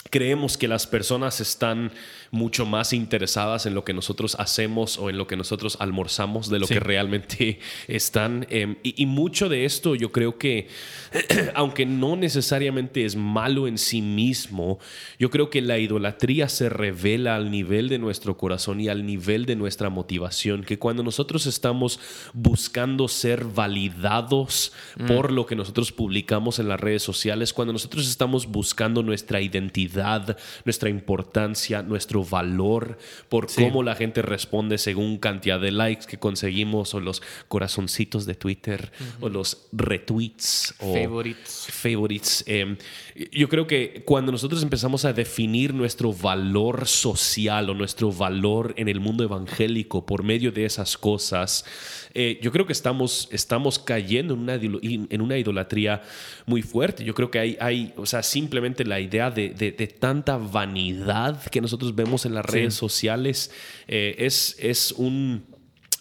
[0.09, 1.91] creemos que las personas están
[2.31, 6.59] mucho más interesadas en lo que nosotros hacemos o en lo que nosotros almorzamos de
[6.59, 8.45] lo que realmente están.
[8.49, 10.67] Em, y, mucho de esto yo creo que,
[11.55, 14.79] aunque no necesariamente es malo en sí mismo,
[15.17, 19.45] yo creo que la idolatría se revela al nivel de nuestro corazón y al nivel
[19.45, 21.99] de nuestra motivación, que cuando nosotros estamos
[22.33, 25.07] buscando ser validados mm.
[25.07, 30.37] por lo que nosotros publicamos en las redes sociales, cuando nosotros estamos buscando nuestra identidad,
[30.65, 32.97] nuestra importancia, nuestro valor
[33.29, 38.35] por cómo la gente responde según cantidad de likes que conseguimos o los corazoncitos de
[38.35, 41.67] Twitter o los retweets o favorites.
[41.69, 42.43] favorites.
[42.47, 42.77] Em,
[43.31, 48.87] yo creo que cuando nosotros empezamos a definir nuestro valor social o nuestro valor en
[48.87, 51.65] el mundo evangélico por medio de esas cosas,
[52.13, 56.01] eh, yo creo que estamos, estamos cayendo en una, en una idolatría
[56.45, 57.03] muy fuerte.
[57.03, 61.61] Yo creo que hay, hay o sea, simplemente la idea de, de, tanta vanidad que
[61.61, 63.51] nosotros vemos en las redes sociales
[63.87, 65.45] eh, es, es un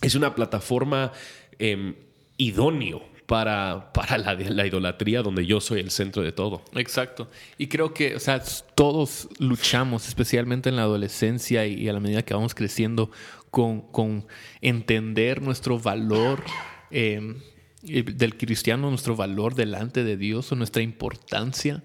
[0.00, 1.12] es una plataforma
[1.58, 1.94] eh,
[2.36, 6.62] idóneo para, para la, la, idolatría donde yo soy el centro de todo.
[6.74, 7.28] Exacto.
[7.58, 8.42] Y creo que, o sea,
[8.74, 13.10] todos luchamos, especialmente en la adolescencia y, a la medida que vamos creciendo,
[13.50, 14.26] con, con
[14.60, 16.42] entender nuestro valor.
[16.90, 17.36] Eh,
[17.80, 21.84] del cristiano, nuestro valor delante de Dios o nuestra importancia.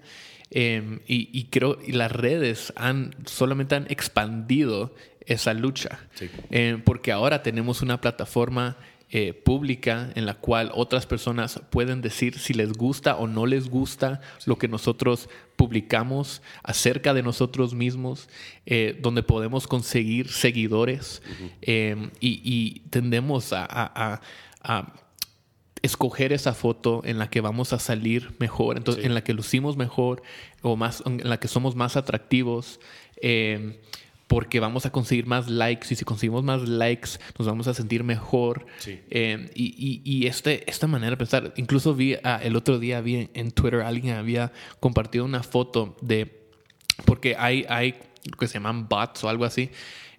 [0.50, 4.92] Eh, y, y, creo que las redes han solamente han expandido
[5.26, 6.00] esa lucha.
[6.50, 8.76] Eh, porque ahora tenemos una plataforma
[9.10, 13.68] eh, pública en la cual otras personas pueden decir si les gusta o no les
[13.68, 18.28] gusta lo que nosotros publicamos acerca de nosotros mismos,
[18.66, 21.22] eh, donde podemos conseguir seguidores.
[21.60, 24.20] Y, y, tendemos a, a,
[24.62, 24.92] a,
[25.84, 29.76] escoger esa foto en la que vamos a salir mejor, entonces, en la que lucimos
[29.76, 30.22] mejor
[30.62, 32.80] o más, en la que somos más atractivos.
[33.20, 33.80] Eh,
[34.26, 38.02] porque vamos a conseguir más likes y si conseguimos más likes nos vamos a sentir
[38.02, 38.66] mejor.
[38.86, 43.28] Eh, y, y, este, esta manera de pensar, incluso vi ah, el otro día vi
[43.34, 46.48] en Twitter alguien había compartido una foto de,
[47.04, 49.70] porque hay, hay lo que se llaman bots o algo así,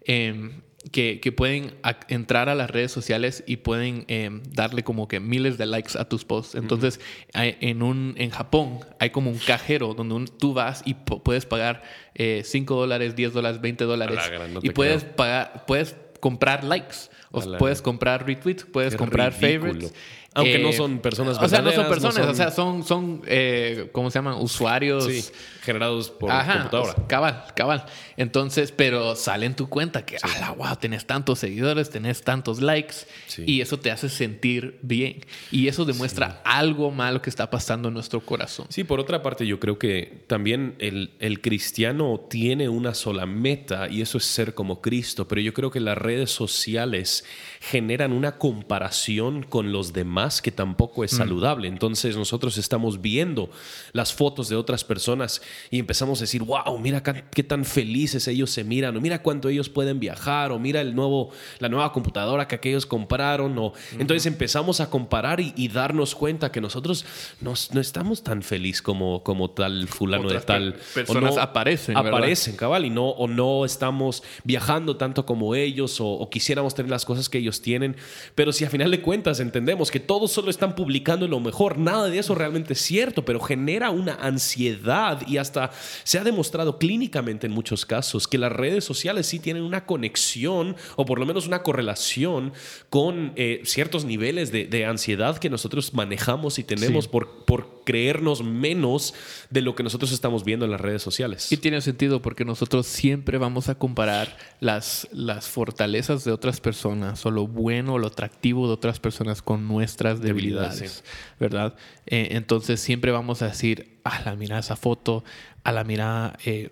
[0.06, 0.52] eh,
[0.92, 1.76] que, que, pueden
[2.08, 6.06] entrar a las redes sociales y pueden eh, darle como que miles de likes a
[6.06, 6.56] tus posts.
[6.56, 7.00] Entonces,
[7.34, 11.84] en, un, en Japón hay como un cajero donde tú vas y puedes pagar
[12.16, 14.20] 5 eh, dólares, 10 dólares, 20 dólares.
[14.62, 19.94] y puedes, pagar, puedes comprar likes, o puedes comprar retweets, puedes comprar favorites.
[20.36, 23.90] Aunque no eh, son personas O sea, no son personas, o sea, son, son eh,
[23.94, 24.36] ¿cómo se llaman?
[24.36, 25.06] Usuarios.
[25.06, 25.24] Sí,
[25.64, 26.96] generados por computadora.
[27.08, 27.86] Cabal, cabal.
[28.18, 32.96] Entonces, pero sale en tu cuenta que, ah, wow, tenés tantos seguidores, tenés tantos likes
[33.38, 35.26] y eso te hace sentir bien.
[35.52, 38.68] Y eso demuestra algo malo que está pasando en nuestro corazón.
[38.70, 43.88] Sí, por otra parte, yo creo que también el, el cristiano tiene una sola meta
[43.90, 47.24] y eso es ser como Cristo, pero yo creo que las redes sociales
[47.62, 51.18] generan una comparación con los demás que tampoco es mm.
[51.18, 51.68] saludable.
[51.68, 53.50] Entonces nosotros estamos viendo
[53.94, 58.50] las fotos de otras personas y empezamos a decir, wow, mira qué tan felices ellos
[58.52, 62.48] se miran, o mira cuánto ellos pueden viajar, o mira el nuevo, la nueva computadora
[62.48, 63.58] que aquellos compraron.
[63.58, 63.74] O...
[64.00, 67.06] Entonces empezamos a comparar y, darnos cuenta que nosotros
[67.42, 70.76] no, estamos tan felices como, como tal fulano de tal.
[70.94, 71.98] Personas aparecen.
[71.98, 76.90] Aparecen, cabal, y no, o no estamos viajando tanto como ellos, o, o quisiéramos tener
[76.90, 77.98] las cosas que ellos tienen.
[78.36, 82.08] Pero si a final de cuentas entendemos que todos solo están publicando lo mejor, nada
[82.08, 85.72] de eso realmente es cierto, pero genera una ansiedad y hasta
[86.06, 90.78] se ha demostrado clínicamente en muchos casos que las redes sociales sí tienen una conexión
[90.96, 92.54] o por lo menos una correlación
[92.90, 99.14] con eh, ciertos niveles de, ansiedad que nosotros manejamos y tenemos por, por creernos menos
[99.50, 101.52] de lo que nosotros estamos viendo en las redes sociales.
[101.52, 107.26] Y tiene sentido porque nosotros siempre vamos a comparar las, las fortalezas de otras personas
[107.26, 111.04] o lo bueno o lo atractivo de otras personas con nuestras debilidades,
[111.40, 111.76] ¿verdad?
[112.06, 115.24] Eh, entonces siempre vamos a decir, a la mira esa foto,
[115.64, 116.70] a la mira eh,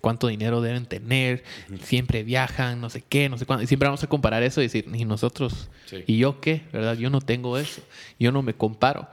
[0.00, 1.42] cuánto dinero deben tener,
[1.82, 3.64] siempre viajan, no sé qué, no sé cuándo.
[3.64, 5.70] Y siempre vamos a comparar eso y decir, ¿y nosotros?
[6.06, 6.62] ¿Y yo qué?
[6.72, 6.96] ¿Verdad?
[6.96, 7.82] Yo no tengo eso,
[8.18, 9.08] yo no me comparo.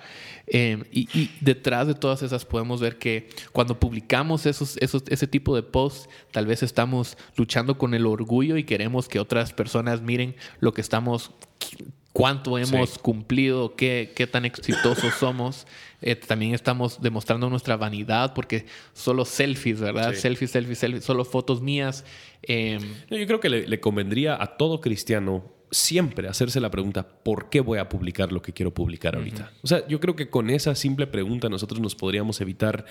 [0.45, 5.55] Em, y, detrás de todas esas podemos ver que cuando publicamos esos, esos, ese tipo
[5.55, 10.35] de posts, tal vez estamos luchando con el orgullo y queremos que otras personas miren
[10.59, 11.31] lo que estamos,
[12.15, 15.67] cuánto hemos cumplido, qué, qué, tan exitosos somos.
[16.01, 20.13] Eh, también estamos demostrando nuestra vanidad porque solo selfies, ¿verdad?
[20.13, 22.05] Selfies, selfies, selfies, solo fotos mías.
[22.41, 27.49] Em, Yo creo que le, le convendría a todo cristiano siempre hacerse la pregunta, ¿por
[27.49, 29.51] qué voy a publicar lo que quiero publicar ahorita?
[29.61, 32.85] O sea, yo creo que con esa simple pregunta nosotros nos podríamos evitar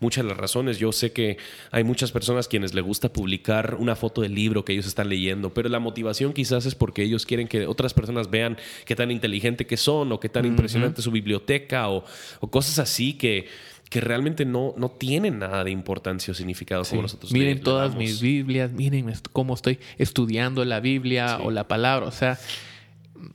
[0.00, 0.78] muchas de las razones.
[0.78, 1.38] Yo sé que
[1.70, 5.52] hay muchas personas quienes les gusta publicar una foto del libro que ellos están leyendo,
[5.52, 9.66] pero la motivación quizás es porque ellos quieren que otras personas vean qué tan inteligente
[9.66, 12.04] que son o qué tan impresionante su biblioteca o,
[12.40, 13.48] o cosas así que
[13.90, 17.32] que realmente no, no tienen nada de importancia o significado como nosotros.
[17.32, 22.06] Miren todas mis Biblias, miren cómo estoy estudiando la Biblia o la palabra.
[22.06, 22.38] O sea,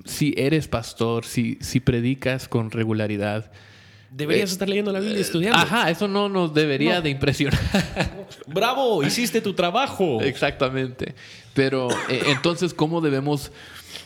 [0.05, 3.51] si eres pastor, si, si predicas con regularidad,
[4.09, 5.57] Deberías eh, estar leyendo la Biblia y estudiando.
[5.57, 7.59] Ajá, eso no nos debería de impresionar.
[8.47, 10.21] Bravo, hiciste tu trabajo.
[10.21, 11.15] Exactamente.
[11.53, 13.51] Pero eh, entonces, ¿cómo debemos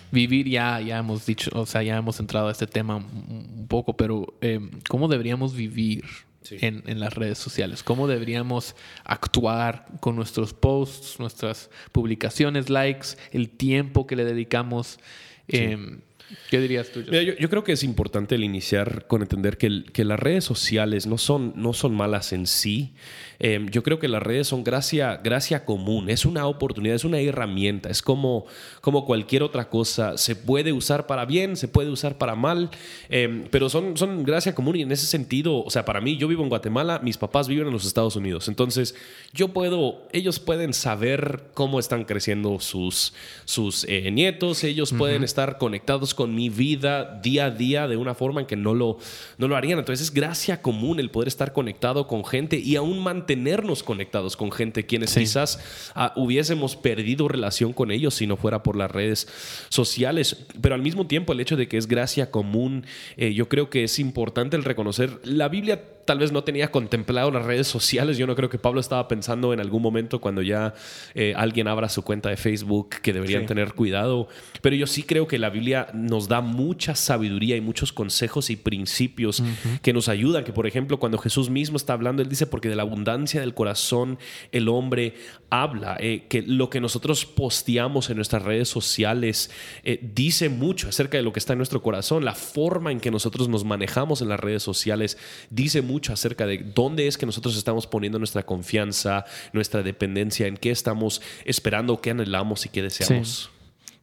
[0.09, 0.49] vivir?
[0.49, 4.33] Ya, ya hemos dicho, o sea, ya hemos entrado a este tema un poco, pero
[4.41, 6.05] eh, ¿cómo deberíamos vivir
[6.51, 7.83] en, las redes sociales.
[7.83, 14.99] ¿Cómo deberíamos actuar con nuestros posts, nuestras publicaciones, likes, el tiempo que le dedicamos?
[15.47, 16.01] Em,
[16.49, 17.01] ¿Qué dirías tú?
[17.01, 21.17] yo, creo que es importante el iniciar con entender que, que las redes sociales no
[21.17, 22.93] son, no son malas en sí,
[23.39, 27.19] Em, yo creo que las redes son gracia, gracia común, es una oportunidad, es una
[27.19, 28.45] herramienta, es como,
[28.81, 32.69] como cualquier otra cosa, se puede usar para bien, se puede usar para mal,
[33.07, 36.27] em, pero son, son gracia común y en ese sentido, o sea, para mí, yo
[36.27, 38.93] vivo en Guatemala, mis papás viven en los Estados Unidos, entonces
[39.33, 43.13] yo puedo, ellos pueden saber cómo están creciendo sus,
[43.45, 48.15] sus eh, nietos, ellos pueden estar conectados con mi vida día a día de una
[48.15, 48.97] forma en que no lo,
[49.37, 52.99] no lo harían, entonces es gracia común el poder estar conectado con gente y aún
[53.29, 55.59] mantenernos conectados con gente quienes quizás
[55.93, 59.27] ah, hubiésemos perdido relación con ellos si no fuera por las redes
[59.69, 60.47] sociales.
[60.59, 62.85] Pero al mismo tiempo el hecho de que es gracia común,
[63.17, 65.19] eh, yo creo que es importante el reconocer.
[65.23, 68.17] La Biblia tal vez no tenía contemplado las redes sociales.
[68.17, 70.73] Yo no creo que Pablo estaba pensando en algún momento cuando ya
[71.13, 74.27] eh, alguien abra su cuenta de Facebook que deberían tener cuidado.
[74.63, 78.55] Pero yo sí creo que la Biblia nos da mucha sabiduría y muchos consejos y
[78.55, 79.43] principios
[79.83, 80.43] que nos ayudan.
[80.43, 83.53] Que por ejemplo, cuando Jesús mismo está hablando, él dice, porque de la abundancia del
[83.53, 84.17] corazón
[84.51, 85.13] el hombre
[85.51, 85.95] habla.
[85.99, 89.51] Eh, que lo que nosotros posteamos en nuestras redes sociales
[89.83, 92.25] eh, dice mucho acerca de lo que está en nuestro corazón.
[92.25, 95.15] La forma en que nosotros nos manejamos en las redes sociales
[95.51, 100.57] dice mucho acerca de dónde es que nosotros estamos poniendo nuestra confianza, nuestra dependencia, en
[100.57, 103.49] qué estamos esperando, qué anhelamos y qué deseamos.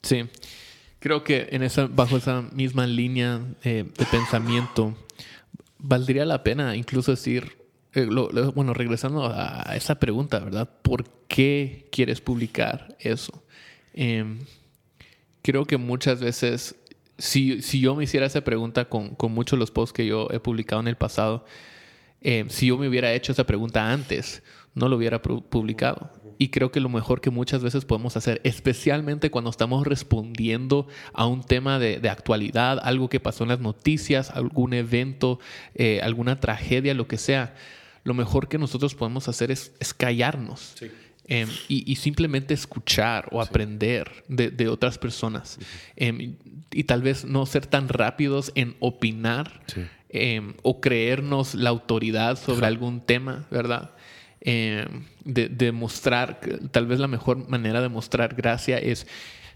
[0.03, 0.24] Sí.
[0.99, 4.97] Creo que en esa, bajo esa misma línea eh, de pensamiento,
[5.78, 7.57] valdría la pena incluso decir,
[7.94, 8.07] eh,
[8.55, 10.68] bueno, regresando a esa pregunta, ¿verdad?
[10.82, 13.42] ¿Por qué quieres publicar eso?
[13.97, 14.40] Em,
[15.42, 16.76] creo que muchas veces,
[17.18, 20.28] si, si, yo me hiciera esa pregunta con, con muchos de los posts que yo
[20.30, 21.47] he publicado en el pasado,
[22.29, 24.43] eh, si yo me hubiera hecho esa pregunta antes,
[24.74, 26.11] no lo hubiera publicado.
[26.39, 31.27] Y creo que lo mejor que muchas veces podemos hacer, especialmente cuando estamos respondiendo a
[31.27, 35.39] un tema de, actualidad, algo que pasó en las noticias, algún evento,
[35.77, 37.55] eh, alguna tragedia, lo que sea,
[38.03, 40.74] lo mejor que nosotros podemos hacer es, callarnos.
[41.29, 45.59] Em, y, simplemente escuchar o aprender de, otras personas.
[45.95, 46.35] Em,
[46.72, 49.61] y tal vez no ser tan rápidos en opinar,
[50.09, 53.91] Em, o creernos la autoridad sobre algún tema, ¿verdad?
[54.41, 56.39] Em, de, demostrar,
[56.71, 59.09] tal vez la mejor manera de mostrar gracia es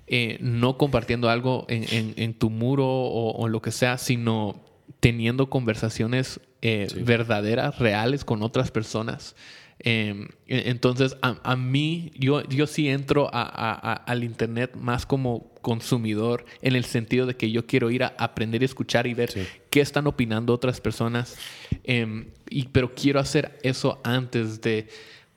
[0.08, 4.60] eh, no compartiendo algo en, tu muro o, lo que sea, sino
[4.98, 9.36] teniendo conversaciones eh, verdaderas, reales con otras personas.
[9.82, 16.76] Em, e, entonces, a, mí, yo, yo sí entro al Internet más como consumidor en
[16.76, 19.32] el sentido de que yo quiero ir a aprender y escuchar y ver
[19.70, 21.38] qué están opinando otras personas.
[21.84, 24.88] Em, y, pero quiero hacer eso antes de,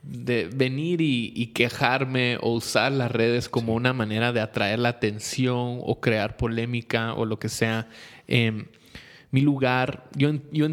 [0.01, 5.79] de venir y, quejarme o usar las redes como una manera de atraer la atención
[5.81, 7.87] o crear polémica o lo que sea.
[8.27, 8.65] Em,
[9.31, 10.67] mi lugar, yo, yo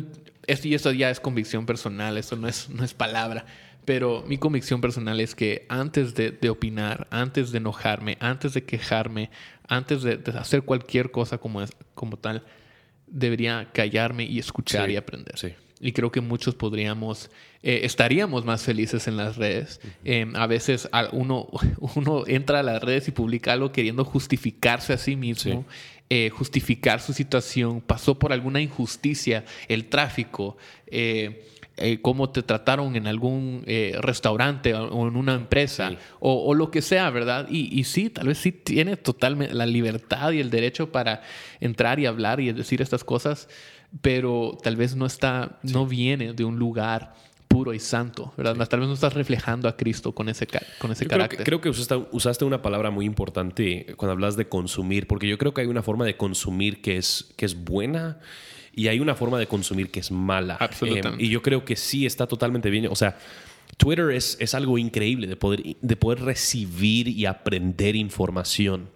[0.50, 3.46] esto, y eso ya es convicción personal, eso no es, no es palabra.
[3.84, 9.30] Pero mi convicción personal es que antes de, opinar, antes de enojarme, antes de quejarme,
[9.68, 12.44] antes de, hacer cualquier cosa como, como tal,
[13.06, 15.34] debería callarme y escuchar y aprender.
[15.80, 17.30] Y creo que muchos podríamos,
[17.62, 19.80] eh, estaríamos más felices en las redes.
[20.04, 21.48] Em, a veces uno,
[21.96, 25.64] uno entra a las redes y publica algo queriendo justificarse a sí mismo.
[26.12, 30.56] Eh, justificar su situación, pasó por alguna injusticia, el tráfico,
[30.88, 31.46] eh,
[31.76, 33.62] eh, cómo te trataron en algún
[34.00, 37.46] restaurante o en una empresa o, lo que sea, ¿verdad?
[37.48, 41.22] Y, y, sí, tal vez sí tiene totalmente la libertad y el derecho para
[41.60, 43.48] entrar y hablar y decir estas cosas,
[44.02, 47.14] pero tal vez no está, no viene de un lugar
[47.50, 48.54] puro y santo, ¿verdad?
[48.68, 50.46] Tal vez no estás reflejando a Cristo con ese,
[50.78, 51.44] con ese carácter.
[51.44, 55.62] Creo que, usaste, una palabra muy importante cuando hablas de consumir, porque yo creo que
[55.62, 58.20] hay una forma de consumir que es, que es buena
[58.72, 60.58] y hay una forma de consumir que es mala.
[60.60, 61.24] Absolutamente.
[61.24, 62.86] Eh, y yo creo que sí está totalmente bien.
[62.86, 63.18] O sea,
[63.76, 68.90] Twitter es, es algo increíble de poder, de poder recibir y aprender información.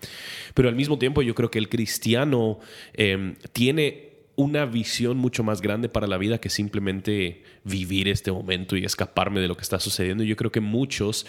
[0.55, 2.61] Pero al mismo tiempo yo creo que el cristiano
[2.93, 8.77] eh, tiene una visión mucho más grande para la vida que simplemente vivir este momento
[8.77, 10.25] y escaparme de lo que está sucediendo.
[10.25, 11.27] Yo creo que muchos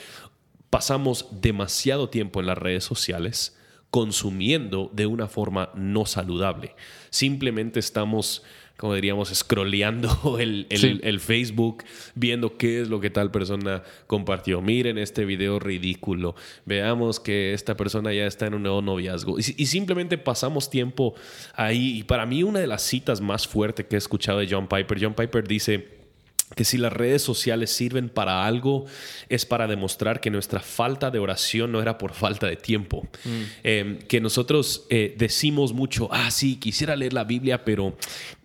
[0.69, 3.57] pasamos demasiado tiempo en las redes sociales
[3.91, 6.75] consumiendo de una forma no saludable.
[7.11, 8.43] Simplemente estamos
[8.77, 14.61] como diríamos, scrolleando el, el, Facebook, viendo qué es lo que tal persona compartió.
[14.61, 16.35] Miren este video ridículo.
[16.65, 19.39] Veamos que esta persona ya está en un nuevo noviazgo.
[19.39, 21.15] Y, simplemente pasamos tiempo
[21.53, 21.99] ahí.
[21.99, 24.97] Y para mí una de las citas más fuertes que he escuchado de John Piper,
[25.01, 25.94] John Piper dice
[26.55, 28.85] que si las redes sociales sirven para algo,
[29.29, 33.07] es para demostrar que nuestra falta de oración no era por falta de tiempo.
[33.63, 37.95] Eh, que nosotros eh, decimos mucho, ah, sí, quisiera leer la Biblia, pero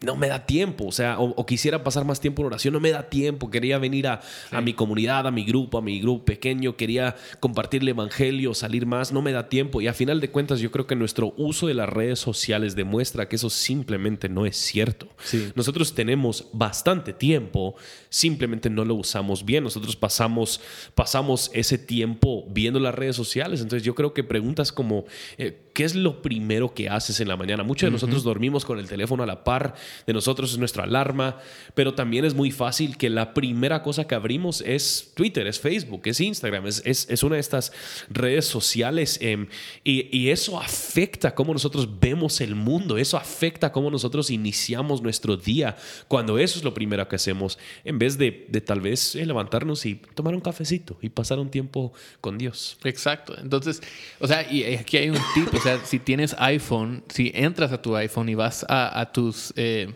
[0.02, 0.86] no me da tiempo.
[0.86, 3.50] O sea, o, quisiera pasar más tiempo en oración, no me da tiempo.
[3.50, 7.82] Quería venir a, a, mi comunidad, a mi grupo, a mi grupo pequeño, quería compartir
[7.82, 9.80] el Evangelio, salir más, no me da tiempo.
[9.80, 13.28] Y a final de cuentas, yo creo que nuestro uso de las redes sociales demuestra
[13.28, 15.08] que eso simplemente no es cierto.
[15.54, 17.76] Nosotros tenemos bastante tiempo
[18.08, 19.64] simplemente no lo usamos bien.
[19.64, 20.60] Nosotros pasamos,
[20.94, 23.60] pasamos ese tiempo viendo las redes sociales.
[23.60, 25.04] Entonces yo creo que preguntas como,
[25.38, 27.62] eh, ¿qué es lo primero que haces en la mañana?
[27.62, 29.74] Muchos de nosotros dormimos con el teléfono a la par,
[30.06, 31.38] de nosotros es nuestra alarma,
[31.74, 36.02] pero también es muy fácil que la primera cosa que abrimos es Twitter, es Facebook,
[36.04, 37.72] es Instagram, es, es, una de estas
[38.10, 39.46] redes sociales em,
[39.82, 45.38] y, y, eso afecta cómo nosotros vemos el mundo, eso afecta cómo nosotros iniciamos nuestro
[45.38, 45.78] día,
[46.08, 48.30] cuando eso es lo primero que hacemos, en vez de,
[48.66, 52.76] tal vez eh, levantarnos y tomar un cafecito y pasar un tiempo con Dios.
[52.84, 53.80] Exacto, entonces,
[54.18, 57.80] o sea, y aquí hay un tip, o sea, si tienes iPhone, si entras a
[57.80, 59.92] tu iPhone y vas a, tus eh,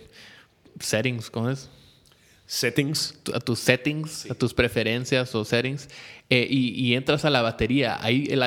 [0.80, 1.70] settings, ¿cómo es?
[2.46, 3.18] Settings.
[3.32, 5.88] A tus settings, a tus preferencias o settings,
[6.30, 8.42] eh, y, entras a la batería, ahí el,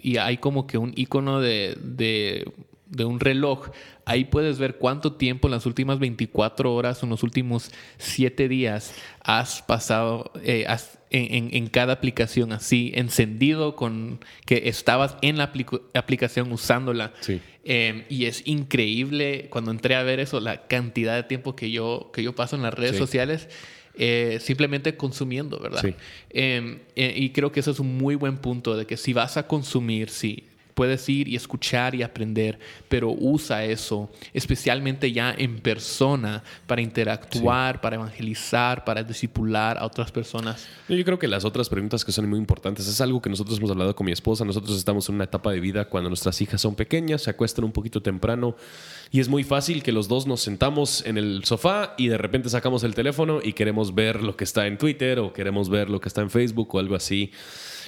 [0.00, 2.50] y, hay como que un icono de, de,
[2.98, 3.70] un reloj.
[4.04, 8.48] Ahí puedes ver cuánto tiempo en las últimas 24 horas o en los últimos 7
[8.48, 10.66] días has pasado, eh,
[11.10, 15.52] en, cada aplicación así, encendido con que estabas en la
[15.94, 17.12] aplicación usándola.
[17.62, 22.10] Em, y es increíble cuando entré a ver eso, la cantidad de tiempo que yo,
[22.12, 23.48] que yo paso en las redes sociales.
[24.02, 25.84] Eh, simplemente consumiendo, ¿verdad?
[26.30, 29.36] Em, eh, y creo que eso es un muy buen punto de que si vas
[29.36, 32.58] a consumir, si puedes ir y escuchar y aprender,
[32.88, 40.10] pero usa eso, especialmente ya en persona, para interactuar, para evangelizar, para discipular a otras
[40.10, 40.66] personas.
[40.88, 43.70] Yo creo que las otras preguntas que son muy importantes es algo que nosotros hemos
[43.70, 44.44] hablado con mi esposa.
[44.44, 47.72] Nosotros estamos en una etapa de vida cuando nuestras hijas son pequeñas, se acuestan un
[47.72, 48.56] poquito temprano
[49.10, 52.48] y es muy fácil que los dos nos sentamos en el sofá y de repente
[52.48, 56.00] sacamos el teléfono y queremos ver lo que está en Twitter o queremos ver lo
[56.00, 57.32] que está en Facebook o algo así.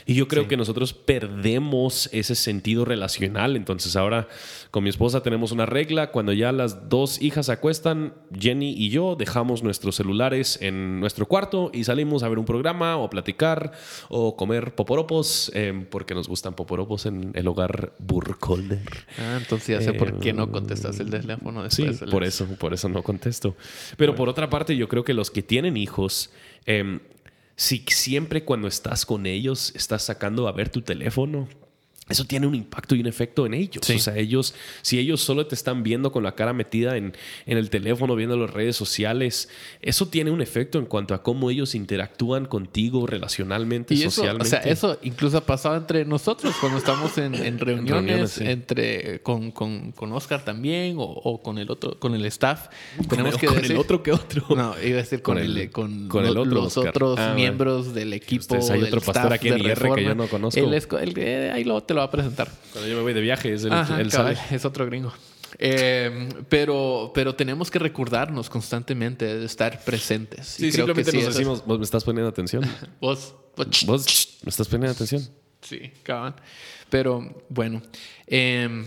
[0.07, 3.57] Y yo creo que nosotros perdemos ese sentido relacional.
[3.57, 4.29] Entonces ahora
[4.71, 6.11] con mi esposa tenemos una regla.
[6.11, 11.27] Cuando ya las dos hijas se acuestan, Jenny y yo dejamos nuestros celulares en nuestro
[11.27, 13.73] cuarto y salimos a ver un programa o a platicar
[14.09, 19.07] o comer poporopos, em, porque nos gustan poporopos en el hogar Burkholder.
[19.19, 21.99] Ah, entonces ya sé por qué no contestas el teléfono después.
[21.99, 23.57] Sí, por eso, por eso no contesto.
[23.97, 26.31] Pero por otra parte, yo creo que los que tienen hijos...
[26.67, 27.01] Eh,
[27.63, 31.49] si siempre cuando estás con ellos estás sacando a ver tu teléfono,
[32.09, 33.89] eso tiene un impacto y un efecto en ellos.
[33.89, 37.59] O sea, ellos, si ellos solo te están viendo con la cara metida en, en,
[37.59, 39.49] el teléfono, viendo las redes sociales,
[39.81, 44.49] eso tiene un efecto en cuanto a cómo ellos interactúan contigo relacionalmente, y socialmente.
[44.49, 49.53] o sea, eso incluso ha pasado entre nosotros cuando estamos en, en reuniones, entre con,
[49.53, 52.67] con, con, Oscar también o, o, con el otro, con el staff.
[53.09, 54.43] Tenemos que con el otro que otro.
[54.63, 58.13] No, iba a decir con, el, con, con el otro, los otros ah, miembros del
[58.13, 58.59] equipo.
[58.71, 60.61] hay otro pastor aquí en IR que yo no conozco.
[60.61, 60.89] Él es,
[61.53, 62.51] ahí lo te lo va a presentar.
[62.73, 63.73] Cuando yo me voy de viaje, es el,
[64.51, 65.13] Es otro gringo.
[65.59, 70.47] Eh, pero, pero tenemos que recordarnos constantemente de estar presentes.
[70.47, 72.65] Sí, simplemente nos decimos, vos me estás poniendo atención.
[73.01, 73.35] vos,
[73.85, 75.29] vos, me estás poniendo atención.
[75.61, 76.35] Sí, cabrón.
[76.89, 77.83] Pero bueno,
[78.27, 78.85] eh,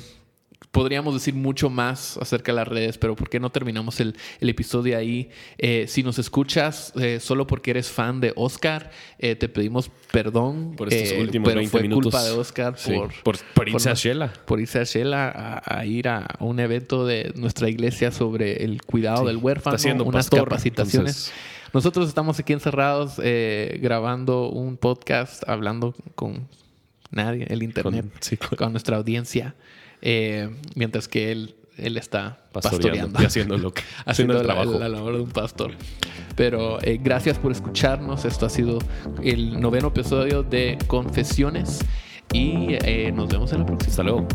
[0.76, 4.97] podríamos decir mucho más acerca de las redes, pero ¿por qué no terminamos el, episodio
[4.97, 5.30] ahí?
[5.57, 10.73] Eh, si nos escuchas eh, solo porque eres fan de Oscar, eh, te pedimos perdón.
[10.76, 12.11] Por estos últimos pero 20 fue minutos.
[12.11, 12.76] culpa de Oscar
[13.23, 14.34] por, por, irse a Shela.
[14.45, 19.26] Por irse a Shela a, ir a un evento de nuestra iglesia sobre el cuidado
[19.28, 21.32] del huérfano, haciendo unas capacitaciones.
[21.71, 23.15] Nosotros estamos aquí encerrados
[23.80, 26.49] grabando un podcast, hablando con
[27.11, 28.07] nadie, el internet,
[28.57, 29.55] con nuestra audiencia.
[30.01, 34.79] Eh, mientras que él, él está pastoreando, y haciendo, lo que, haciendo, el trabajo.
[34.79, 35.71] La, labor de un pastor.
[36.35, 38.25] Pero eh, gracias por escucharnos.
[38.25, 38.79] Esto ha sido
[39.23, 41.79] el noveno episodio de Confesiones
[42.33, 43.91] y eh, nos vemos en la próxima.
[43.91, 44.27] Hasta luego.